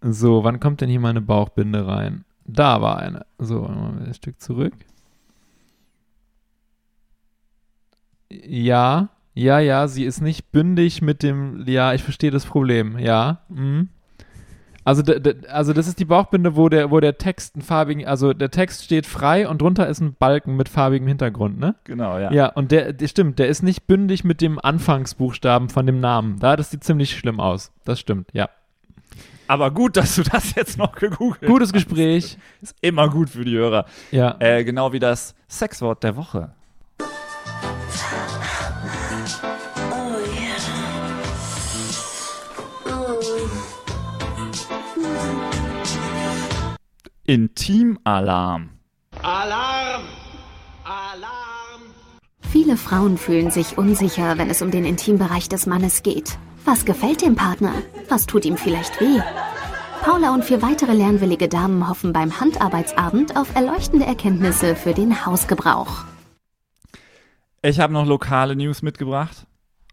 So, 0.00 0.42
wann 0.42 0.58
kommt 0.58 0.80
denn 0.80 0.90
hier 0.90 1.00
meine 1.00 1.20
Bauchbinde 1.20 1.86
rein? 1.86 2.24
Da 2.44 2.82
war 2.82 2.98
eine. 2.98 3.24
So, 3.38 3.64
ein 3.64 4.12
Stück 4.14 4.40
zurück. 4.40 4.74
Ja, 8.30 9.10
ja, 9.34 9.60
ja, 9.60 9.88
sie 9.88 10.04
ist 10.04 10.20
nicht 10.20 10.50
bündig 10.50 11.02
mit 11.02 11.22
dem. 11.22 11.64
Ja, 11.66 11.92
ich 11.94 12.02
verstehe 12.02 12.30
das 12.30 12.46
Problem. 12.46 12.98
Ja. 12.98 13.42
Mhm. 13.48 13.88
Also, 14.84 15.02
also 15.48 15.72
das 15.72 15.86
ist 15.86 15.98
die 16.00 16.04
Bauchbinde, 16.04 16.56
wo 16.56 16.68
der, 16.68 16.90
wo 16.90 16.98
der 16.98 17.18
Text 17.18 17.54
einen 17.54 17.62
farbigen, 17.62 18.06
also 18.06 18.32
der 18.32 18.50
Text 18.50 18.84
steht 18.84 19.06
frei 19.06 19.48
und 19.48 19.62
drunter 19.62 19.88
ist 19.88 20.00
ein 20.00 20.14
Balken 20.18 20.56
mit 20.56 20.68
farbigem 20.68 21.06
Hintergrund, 21.06 21.58
ne? 21.58 21.76
Genau, 21.84 22.18
ja. 22.18 22.32
Ja, 22.32 22.46
und 22.48 22.72
der, 22.72 22.92
der 22.92 23.06
stimmt, 23.08 23.38
der 23.38 23.48
ist 23.48 23.62
nicht 23.62 23.86
bündig 23.86 24.24
mit 24.24 24.40
dem 24.40 24.58
Anfangsbuchstaben 24.58 25.68
von 25.68 25.86
dem 25.86 26.00
Namen. 26.00 26.38
Da, 26.40 26.56
das 26.56 26.70
sieht 26.70 26.82
ziemlich 26.82 27.16
schlimm 27.16 27.38
aus. 27.38 27.72
Das 27.84 28.00
stimmt, 28.00 28.28
ja. 28.32 28.48
Aber 29.46 29.70
gut, 29.70 29.96
dass 29.96 30.16
du 30.16 30.22
das 30.22 30.54
jetzt 30.54 30.78
noch 30.78 30.94
gegoogelt 30.94 31.46
Gutes 31.46 31.68
hast. 31.68 31.72
Gespräch. 31.74 32.38
Ist 32.60 32.74
immer 32.80 33.08
gut 33.08 33.30
für 33.30 33.44
die 33.44 33.56
Hörer. 33.56 33.84
Ja. 34.10 34.36
Äh, 34.38 34.64
genau 34.64 34.92
wie 34.92 34.98
das 34.98 35.34
Sexwort 35.48 36.02
der 36.02 36.16
Woche. 36.16 36.54
Intimalarm. 47.24 48.70
Alarm! 49.22 50.02
Alarm! 50.84 51.82
Viele 52.40 52.76
Frauen 52.76 53.16
fühlen 53.16 53.52
sich 53.52 53.78
unsicher, 53.78 54.38
wenn 54.38 54.50
es 54.50 54.60
um 54.60 54.72
den 54.72 54.84
Intimbereich 54.84 55.48
des 55.48 55.66
Mannes 55.66 56.02
geht. 56.02 56.36
Was 56.64 56.84
gefällt 56.84 57.22
dem 57.22 57.36
Partner? 57.36 57.74
Was 58.08 58.26
tut 58.26 58.44
ihm 58.44 58.56
vielleicht 58.56 59.00
weh? 59.00 59.20
Paula 60.02 60.34
und 60.34 60.44
vier 60.44 60.62
weitere 60.62 60.94
lernwillige 60.94 61.48
Damen 61.48 61.88
hoffen 61.88 62.12
beim 62.12 62.40
Handarbeitsabend 62.40 63.36
auf 63.36 63.54
erleuchtende 63.54 64.04
Erkenntnisse 64.04 64.74
für 64.74 64.92
den 64.92 65.24
Hausgebrauch. 65.24 66.04
Ich 67.62 67.78
habe 67.78 67.92
noch 67.92 68.04
lokale 68.04 68.56
News 68.56 68.82
mitgebracht. 68.82 69.46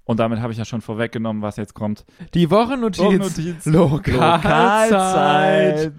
Und 0.04 0.20
damit 0.20 0.39
habe 0.39 0.52
ich 0.52 0.58
ja 0.58 0.65
schon 0.65 0.82
vorweggenommen, 0.82 1.44
was 1.44 1.58
jetzt 1.58 1.76
kommt. 1.76 2.06
Die 2.34 2.50
Wochennotiz. 2.50 3.04
Wochennotiz. 3.04 3.65
Lokalzeit. 3.68 4.89
Lokalzeit. 4.89 5.94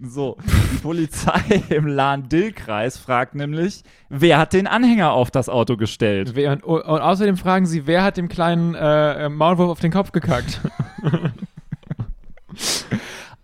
So, 0.00 0.36
die 0.46 0.78
Polizei 0.78 1.62
im 1.68 1.86
Lahn-Dill-Kreis 1.86 2.98
fragt 2.98 3.34
nämlich, 3.34 3.82
wer 4.08 4.38
hat 4.38 4.52
den 4.52 4.66
Anhänger 4.66 5.12
auf 5.12 5.30
das 5.30 5.48
Auto 5.48 5.76
gestellt? 5.76 6.36
Und, 6.36 6.64
und, 6.64 6.82
außerdem 6.82 7.36
fragen 7.36 7.66
sie, 7.66 7.86
wer 7.86 8.02
hat 8.02 8.16
dem 8.16 8.28
kleinen 8.28 8.74
äh, 8.74 9.28
Maulwurf 9.28 9.70
auf 9.70 9.80
den 9.80 9.92
Kopf 9.92 10.12
gekackt? 10.12 10.60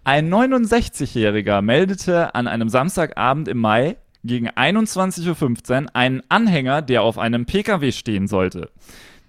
Ein 0.05 0.33
69-Jähriger 0.33 1.61
meldete 1.63 2.35
an 2.35 2.47
einem 2.47 2.69
Samstagabend 2.69 3.49
im 3.49 3.59
Mai 3.59 3.97
gegen 4.25 4.49
21.15 4.49 5.83
Uhr 5.83 5.87
einen 5.95 6.23
Anhänger, 6.29 6.83
der 6.83 7.03
auf 7.03 7.19
einem 7.19 7.47
PKW 7.47 7.93
stehen 7.93 8.27
sollte. 8.27 8.71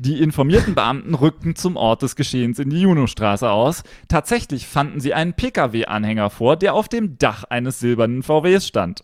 Die 0.03 0.19
informierten 0.19 0.73
Beamten 0.73 1.13
rückten 1.13 1.55
zum 1.55 1.75
Ort 1.75 2.01
des 2.01 2.15
Geschehens 2.15 2.57
in 2.57 2.71
die 2.71 2.81
Junostraße 2.81 3.51
aus. 3.51 3.83
Tatsächlich 4.07 4.65
fanden 4.65 4.99
sie 4.99 5.13
einen 5.13 5.33
Pkw-Anhänger 5.35 6.31
vor, 6.31 6.57
der 6.57 6.73
auf 6.73 6.89
dem 6.89 7.19
Dach 7.19 7.43
eines 7.43 7.79
silbernen 7.79 8.23
VWs 8.23 8.65
stand. 8.65 9.03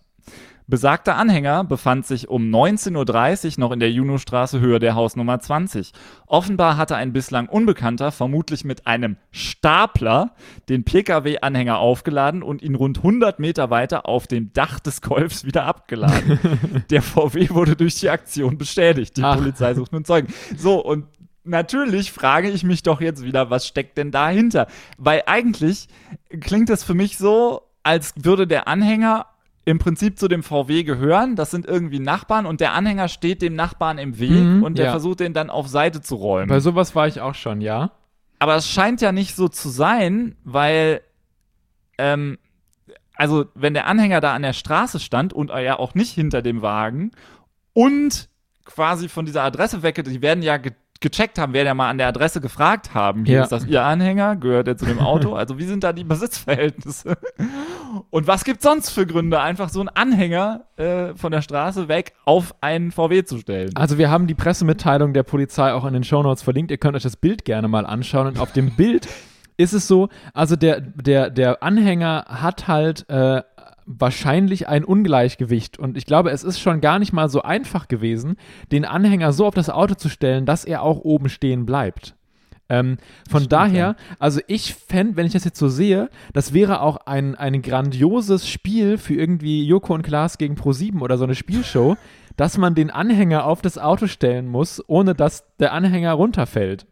Besagter 0.69 1.15
Anhänger 1.15 1.63
befand 1.63 2.05
sich 2.05 2.27
um 2.27 2.49
19.30 2.49 3.53
Uhr 3.53 3.59
noch 3.61 3.71
in 3.71 3.79
der 3.79 3.89
Junostraße 3.89 4.59
Höhe 4.59 4.79
der 4.79 4.95
Hausnummer 4.95 5.39
20. 5.39 5.93
Offenbar 6.25 6.75
hatte 6.75 6.97
ein 6.97 7.13
bislang 7.13 7.47
Unbekannter, 7.47 8.11
vermutlich 8.11 8.65
mit 8.65 8.85
einem 8.85 9.15
Stapler, 9.31 10.35
den 10.67 10.83
Pkw-Anhänger 10.83 11.77
aufgeladen 11.77 12.43
und 12.43 12.61
ihn 12.61 12.75
rund 12.75 12.97
100 12.97 13.39
Meter 13.39 13.69
weiter 13.69 14.09
auf 14.09 14.27
dem 14.27 14.51
Dach 14.51 14.81
des 14.81 15.01
Golfs 15.01 15.45
wieder 15.45 15.63
abgeladen. 15.63 16.85
der 16.89 17.01
VW 17.01 17.49
wurde 17.51 17.77
durch 17.77 17.95
die 17.95 18.09
Aktion 18.09 18.57
bestätigt. 18.57 19.15
Die 19.15 19.23
Ach. 19.23 19.37
Polizei 19.37 19.73
sucht 19.73 19.93
nun 19.93 20.03
Zeugen. 20.03 20.33
So, 20.57 20.83
und 20.83 21.05
natürlich 21.45 22.11
frage 22.11 22.49
ich 22.49 22.65
mich 22.65 22.83
doch 22.83 22.99
jetzt 22.99 23.23
wieder, 23.23 23.49
was 23.49 23.67
steckt 23.67 23.97
denn 23.97 24.11
dahinter? 24.11 24.67
Weil 24.97 25.23
eigentlich 25.27 25.87
klingt 26.41 26.67
das 26.67 26.83
für 26.83 26.93
mich 26.93 27.17
so, 27.17 27.61
als 27.83 28.13
würde 28.17 28.47
der 28.47 28.67
Anhänger 28.67 29.27
im 29.67 29.79
Prinzip 29.79 30.17
zu 30.17 30.29
dem 30.29 30.43
VW 30.43 30.83
gehören. 30.83 31.35
Das 31.35 31.51
sind 31.51 31.65
irgendwie 31.65 31.99
Nachbarn 31.99 32.45
und 32.45 32.61
der 32.61 32.71
Anhänger 32.73 33.09
steht 33.09 33.41
dem 33.41 33.53
Nachbarn 33.53 33.97
im 33.97 34.17
Weg 34.17 34.31
Mhm, 34.31 34.63
und 34.63 34.77
der 34.77 34.85
ja. 34.85 34.91
versucht 34.91 35.19
den 35.19 35.33
dann 35.33 35.49
auf 35.49 35.67
Seite 35.67 35.99
zu 36.01 36.15
räumen. 36.15 36.47
Bei 36.47 36.61
sowas 36.61 36.95
war 36.95 37.05
ich 37.07 37.19
auch 37.19 37.35
schon, 37.35 37.59
ja. 37.59 37.91
Aber 38.39 38.55
es 38.55 38.69
scheint 38.69 39.01
ja 39.01 39.11
nicht 39.11 39.35
so 39.35 39.49
zu 39.49 39.67
sein, 39.67 40.37
weil, 40.45 41.01
ähm, 41.97 42.37
also 43.15 43.47
wenn 43.55 43.73
der 43.73 43.87
Anhänger 43.87 44.21
da 44.21 44.33
an 44.33 44.43
der 44.43 44.53
Straße 44.53 45.01
stand 45.01 45.33
und 45.33 45.49
ja 45.49 45.77
auch 45.77 45.95
nicht 45.95 46.11
hinter 46.13 46.41
dem 46.41 46.61
Wagen 46.61 47.11
und 47.73 48.29
quasi 48.63 49.09
von 49.09 49.25
dieser 49.25 49.43
Adresse 49.43 49.83
weg, 49.83 50.01
die 50.05 50.21
werden 50.21 50.43
ja 50.43 50.55
ge 50.57 50.71
gecheckt 50.99 51.37
haben, 51.37 51.53
werden 51.53 51.67
ja 51.67 51.73
mal 51.75 51.89
an 51.91 51.99
der 51.99 52.07
Adresse 52.07 52.41
gefragt 52.41 52.95
haben, 52.95 53.23
hier 53.25 53.35
Ja. 53.37 53.43
ist 53.43 53.51
das 53.51 53.65
Ihr 53.67 53.83
Anhänger, 53.83 54.35
gehört 54.35 54.67
er 54.67 54.77
zu 54.77 54.85
dem 54.85 54.97
Auto, 54.99 55.35
also 55.35 55.59
wie 55.59 55.65
sind 55.65 55.83
da 55.83 55.93
die 55.93 56.03
Besitzverhältnisse? 56.03 57.17
Und 58.09 58.27
was 58.27 58.43
gibt 58.43 58.61
sonst 58.61 58.89
für 58.89 59.05
Gründe, 59.05 59.39
einfach 59.39 59.69
so 59.69 59.79
einen 59.79 59.89
Anhänger 59.89 60.65
äh, 60.77 61.15
von 61.15 61.31
der 61.31 61.41
Straße 61.41 61.87
weg 61.87 62.13
auf 62.25 62.55
einen 62.61 62.91
VW 62.91 63.23
zu 63.23 63.39
stellen? 63.39 63.75
Also 63.75 63.97
wir 63.97 64.09
haben 64.09 64.27
die 64.27 64.35
Pressemitteilung 64.35 65.13
der 65.13 65.23
Polizei 65.23 65.73
auch 65.73 65.85
in 65.85 65.93
den 65.93 66.03
Shownotes 66.03 66.43
verlinkt. 66.43 66.71
Ihr 66.71 66.77
könnt 66.77 66.95
euch 66.95 67.03
das 67.03 67.15
Bild 67.15 67.45
gerne 67.45 67.67
mal 67.67 67.85
anschauen. 67.85 68.27
Und 68.27 68.39
auf 68.39 68.51
dem 68.51 68.75
Bild 68.75 69.07
ist 69.57 69.73
es 69.73 69.87
so, 69.87 70.09
also 70.33 70.55
der, 70.55 70.81
der, 70.81 71.29
der 71.29 71.63
Anhänger 71.63 72.25
hat 72.27 72.67
halt 72.67 73.09
äh, 73.09 73.41
wahrscheinlich 73.87 74.67
ein 74.67 74.83
Ungleichgewicht. 74.83 75.79
Und 75.79 75.97
ich 75.97 76.05
glaube, 76.05 76.31
es 76.31 76.43
ist 76.43 76.59
schon 76.59 76.81
gar 76.81 76.99
nicht 76.99 77.13
mal 77.13 77.29
so 77.29 77.41
einfach 77.41 77.87
gewesen, 77.87 78.35
den 78.71 78.85
Anhänger 78.85 79.31
so 79.31 79.47
auf 79.47 79.55
das 79.55 79.69
Auto 79.69 79.95
zu 79.95 80.09
stellen, 80.09 80.45
dass 80.45 80.65
er 80.65 80.83
auch 80.83 80.99
oben 80.99 81.29
stehen 81.29 81.65
bleibt. 81.65 82.16
Ähm, 82.69 82.97
von 83.29 83.47
daher, 83.47 83.95
also 84.19 84.41
ich 84.47 84.75
fände, 84.75 85.15
wenn 85.15 85.25
ich 85.25 85.33
das 85.33 85.45
jetzt 85.45 85.59
so 85.59 85.69
sehe, 85.69 86.09
das 86.33 86.53
wäre 86.53 86.81
auch 86.81 86.97
ein, 87.05 87.35
ein 87.35 87.61
grandioses 87.61 88.47
Spiel 88.47 88.97
für 88.97 89.13
irgendwie 89.13 89.65
Joko 89.65 89.93
und 89.93 90.03
Klaas 90.03 90.37
gegen 90.37 90.55
Pro7 90.55 90.99
oder 90.99 91.17
so 91.17 91.23
eine 91.23 91.35
Spielshow, 91.35 91.95
dass 92.35 92.57
man 92.57 92.75
den 92.75 92.89
Anhänger 92.89 93.45
auf 93.45 93.61
das 93.61 93.77
Auto 93.77 94.07
stellen 94.07 94.47
muss, 94.47 94.83
ohne 94.87 95.15
dass 95.15 95.45
der 95.57 95.73
Anhänger 95.73 96.13
runterfällt. 96.13 96.85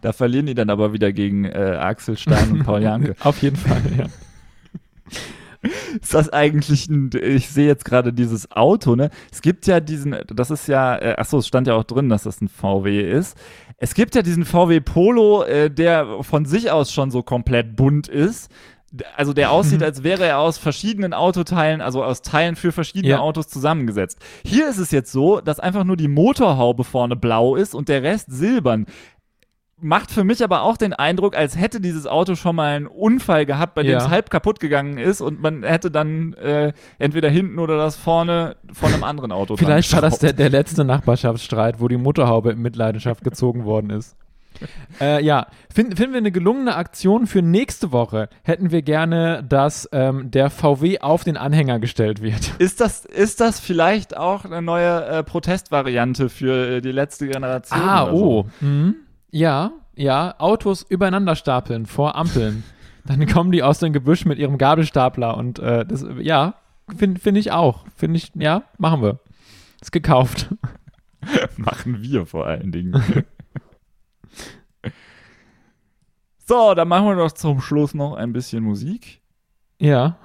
Da 0.00 0.12
verlieren 0.12 0.46
die 0.46 0.54
dann 0.54 0.70
aber 0.70 0.92
wieder 0.92 1.12
gegen 1.12 1.44
äh, 1.44 1.76
Axel 1.80 2.16
Stein 2.16 2.52
und 2.52 2.64
Paul 2.64 2.82
Janke. 2.82 3.14
Auf 3.20 3.42
jeden 3.42 3.56
Fall, 3.56 3.82
ja. 3.96 4.06
ist 6.00 6.14
das 6.14 6.30
eigentlich 6.30 6.88
ein, 6.88 7.10
ich 7.20 7.48
sehe 7.50 7.66
jetzt 7.66 7.84
gerade 7.84 8.12
dieses 8.12 8.50
Auto, 8.52 8.96
ne? 8.96 9.10
Es 9.30 9.42
gibt 9.42 9.66
ja 9.66 9.80
diesen, 9.80 10.16
das 10.26 10.50
ist 10.50 10.66
ja, 10.68 10.96
äh, 10.98 11.14
achso, 11.16 11.38
es 11.38 11.46
stand 11.46 11.66
ja 11.66 11.74
auch 11.74 11.84
drin, 11.84 12.08
dass 12.08 12.24
das 12.24 12.40
ein 12.40 12.48
VW 12.48 13.00
ist. 13.10 13.36
Es 13.76 13.94
gibt 13.94 14.14
ja 14.14 14.22
diesen 14.22 14.44
VW 14.44 14.80
Polo, 14.80 15.42
äh, 15.44 15.70
der 15.70 16.22
von 16.22 16.44
sich 16.44 16.70
aus 16.70 16.92
schon 16.92 17.10
so 17.10 17.22
komplett 17.22 17.76
bunt 17.76 18.08
ist. 18.08 18.50
Also 19.16 19.32
der 19.32 19.50
aussieht, 19.50 19.82
als 19.82 20.02
wäre 20.02 20.26
er 20.26 20.38
aus 20.38 20.58
verschiedenen 20.58 21.14
Autoteilen, 21.14 21.80
also 21.80 22.04
aus 22.04 22.20
Teilen 22.20 22.56
für 22.56 22.72
verschiedene 22.72 23.14
Ja. 23.14 23.20
Autos 23.20 23.48
zusammengesetzt. 23.48 24.18
Hier 24.44 24.68
ist 24.68 24.76
es 24.76 24.90
jetzt 24.90 25.10
so, 25.10 25.40
dass 25.40 25.60
einfach 25.60 25.84
nur 25.84 25.96
die 25.96 26.08
Motorhaube 26.08 26.84
vorne 26.84 27.16
blau 27.16 27.56
ist 27.56 27.74
und 27.74 27.88
der 27.88 28.02
Rest 28.02 28.26
silbern. 28.30 28.84
Macht 29.82 30.10
für 30.12 30.22
mich 30.24 30.42
aber 30.44 30.62
auch 30.62 30.76
den 30.76 30.92
Eindruck, 30.92 31.36
als 31.36 31.58
hätte 31.58 31.80
dieses 31.80 32.06
Auto 32.06 32.36
schon 32.36 32.56
mal 32.56 32.76
einen 32.76 32.86
Unfall 32.86 33.46
gehabt, 33.46 33.74
bei 33.74 33.82
dem 33.82 33.92
Ja. 33.92 33.98
es 33.98 34.08
halb 34.08 34.30
kaputt 34.30 34.60
gegangen 34.60 34.96
ist 34.96 35.20
und 35.20 35.42
man 35.42 35.64
hätte 35.64 35.90
dann 35.90 36.34
äh, 36.34 36.72
entweder 36.98 37.28
hinten 37.28 37.58
oder 37.58 37.76
das 37.76 37.96
vorne 37.96 38.56
von 38.72 38.92
einem 38.92 39.04
anderen 39.04 39.32
Auto 39.32 39.56
Vielleicht 39.56 39.92
war 39.92 40.00
das 40.00 40.18
der, 40.20 40.32
der 40.32 40.50
letzte 40.50 40.84
Nachbarschaftsstreit, 40.84 41.80
wo 41.80 41.88
die 41.88 41.96
Motorhaube 41.96 42.52
in 42.52 42.60
Mitleidenschaft 42.60 43.24
gezogen 43.24 43.64
worden 43.64 43.90
ist. 43.90 44.16
Äh, 45.00 45.24
ja, 45.24 45.46
finden 45.74 45.96
finden 45.96 46.12
wir 46.12 46.18
eine 46.18 46.30
gelungene 46.30 46.76
Aktion 46.76 47.26
für 47.26 47.42
nächste 47.42 47.90
Woche. 47.90 48.28
Hätten 48.42 48.70
wir 48.70 48.82
gerne, 48.82 49.42
dass 49.48 49.88
ähm, 49.92 50.30
der 50.30 50.50
VW 50.50 51.00
auf 51.00 51.24
den 51.24 51.36
Anhänger 51.36 51.80
gestellt 51.80 52.22
wird. 52.22 52.52
Ist 52.58 52.80
das, 52.80 53.04
ist 53.04 53.40
das 53.40 53.58
vielleicht 53.58 54.16
auch 54.16 54.44
eine 54.44 54.62
neue 54.62 55.04
äh, 55.06 55.24
Protestvariante 55.24 56.28
für 56.28 56.76
äh, 56.76 56.80
die 56.80 56.92
letzte 56.92 57.26
Generation? 57.26 57.80
Ah, 57.80 58.04
oder 58.04 58.12
so? 58.16 58.24
oh. 58.24 58.46
Mhm. 58.60 58.94
Ja, 59.32 59.72
ja, 59.96 60.34
Autos 60.38 60.82
übereinander 60.82 61.34
stapeln 61.36 61.86
vor 61.86 62.14
Ampeln. 62.16 62.62
Dann 63.04 63.26
kommen 63.26 63.50
die 63.50 63.62
aus 63.62 63.80
dem 63.80 63.92
Gebüsch 63.92 64.26
mit 64.26 64.38
ihrem 64.38 64.58
Gabelstapler 64.58 65.36
und 65.36 65.58
äh, 65.58 65.84
das, 65.84 66.06
ja, 66.20 66.54
finde 66.96 67.18
find 67.18 67.36
ich 67.38 67.50
auch. 67.50 67.84
Finde 67.96 68.18
ich, 68.18 68.30
ja, 68.34 68.62
machen 68.78 69.02
wir. 69.02 69.18
Ist 69.80 69.90
gekauft. 69.90 70.54
Machen 71.56 72.02
wir 72.02 72.26
vor 72.26 72.46
allen 72.46 72.72
Dingen. 72.72 73.00
so, 76.46 76.74
dann 76.74 76.88
machen 76.88 77.06
wir 77.06 77.14
doch 77.14 77.30
zum 77.30 77.60
Schluss 77.60 77.94
noch 77.94 78.14
ein 78.14 78.32
bisschen 78.32 78.64
Musik. 78.64 79.21
Ja. 79.82 80.16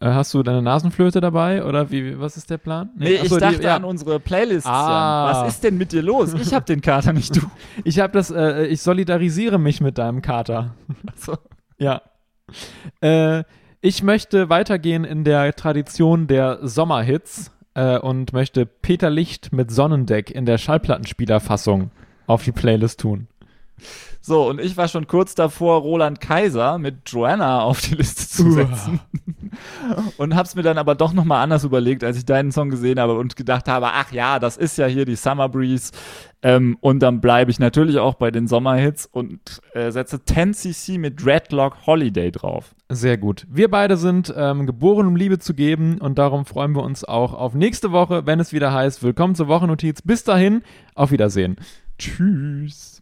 Äh, 0.00 0.06
hast 0.06 0.32
du 0.32 0.42
deine 0.42 0.62
Nasenflöte 0.62 1.20
dabei 1.20 1.62
oder 1.62 1.90
wie, 1.90 2.18
was 2.18 2.38
ist 2.38 2.48
der 2.48 2.56
Plan? 2.56 2.88
Nee, 2.96 3.18
achso, 3.18 3.34
ich 3.34 3.40
dachte 3.40 3.58
die, 3.58 3.64
ja. 3.64 3.76
an 3.76 3.84
unsere 3.84 4.18
Playlists. 4.18 4.66
Ah. 4.66 5.26
Jan. 5.26 5.36
Was 5.44 5.54
ist 5.54 5.64
denn 5.64 5.76
mit 5.76 5.92
dir 5.92 6.00
los? 6.00 6.32
Ich 6.32 6.54
hab 6.54 6.64
den 6.64 6.80
Kater, 6.80 7.12
nicht 7.12 7.36
du. 7.36 7.42
Ich 7.84 8.00
habe 8.00 8.14
das, 8.14 8.30
äh, 8.30 8.64
ich 8.64 8.80
solidarisiere 8.80 9.58
mich 9.58 9.82
mit 9.82 9.98
deinem 9.98 10.22
Kater. 10.22 10.74
So. 11.16 11.36
Ja. 11.78 12.00
Äh, 13.02 13.44
ich 13.82 14.02
möchte 14.02 14.48
weitergehen 14.48 15.04
in 15.04 15.24
der 15.24 15.54
Tradition 15.54 16.26
der 16.26 16.66
Sommerhits 16.66 17.52
äh, 17.74 17.98
und 17.98 18.32
möchte 18.32 18.64
Peter 18.64 19.10
Licht 19.10 19.52
mit 19.52 19.70
Sonnendeck 19.70 20.30
in 20.30 20.46
der 20.46 20.56
Schallplattenspielerfassung 20.56 21.90
auf 22.26 22.42
die 22.42 22.52
Playlist 22.52 23.00
tun. 23.00 23.28
So, 24.26 24.48
und 24.48 24.58
ich 24.58 24.76
war 24.78 24.88
schon 24.88 25.06
kurz 25.06 25.34
davor, 25.34 25.82
Roland 25.82 26.18
Kaiser 26.18 26.78
mit 26.78 27.10
Joanna 27.10 27.60
auf 27.60 27.82
die 27.82 27.94
Liste 27.94 28.26
zu 28.26 28.50
setzen. 28.52 29.00
und 30.16 30.34
hab's 30.34 30.54
mir 30.54 30.62
dann 30.62 30.78
aber 30.78 30.94
doch 30.94 31.12
nochmal 31.12 31.42
anders 31.42 31.62
überlegt, 31.64 32.02
als 32.02 32.16
ich 32.16 32.24
deinen 32.24 32.50
Song 32.50 32.70
gesehen 32.70 32.98
habe 32.98 33.18
und 33.18 33.36
gedacht 33.36 33.68
habe, 33.68 33.88
ach 33.92 34.12
ja, 34.12 34.38
das 34.38 34.56
ist 34.56 34.78
ja 34.78 34.86
hier 34.86 35.04
die 35.04 35.16
Summer 35.16 35.50
Breeze. 35.50 35.92
Ähm, 36.40 36.78
und 36.80 37.00
dann 37.00 37.20
bleibe 37.20 37.50
ich 37.50 37.58
natürlich 37.58 37.98
auch 37.98 38.14
bei 38.14 38.30
den 38.30 38.46
Sommerhits 38.46 39.06
und 39.06 39.60
äh, 39.74 39.90
setze 39.90 40.16
10cc 40.16 40.98
mit 40.98 41.22
Dreadlock 41.22 41.86
Holiday 41.86 42.30
drauf. 42.30 42.74
Sehr 42.88 43.18
gut. 43.18 43.46
Wir 43.50 43.70
beide 43.70 43.98
sind 43.98 44.32
ähm, 44.34 44.66
geboren, 44.66 45.06
um 45.06 45.16
Liebe 45.16 45.38
zu 45.38 45.52
geben 45.52 45.98
und 45.98 46.18
darum 46.18 46.46
freuen 46.46 46.72
wir 46.74 46.82
uns 46.82 47.04
auch 47.04 47.34
auf 47.34 47.54
nächste 47.54 47.92
Woche, 47.92 48.24
wenn 48.24 48.40
es 48.40 48.52
wieder 48.52 48.72
heißt, 48.72 49.02
willkommen 49.02 49.34
zur 49.34 49.48
Wochennotiz. 49.48 50.00
Bis 50.02 50.24
dahin, 50.24 50.62
auf 50.94 51.10
Wiedersehen. 51.10 51.56
Tschüss. 51.98 52.93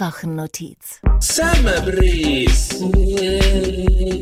Wochennotiz. 0.00 1.00
Summer 1.18 1.80
Breeze. 1.80 2.76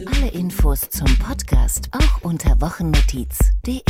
Alle 0.07 0.29
Infos 0.33 0.89
zum 0.89 1.07
Podcast 1.19 1.91
auch 1.93 2.23
unter 2.23 2.59
wochennotiz.de. 2.63 3.83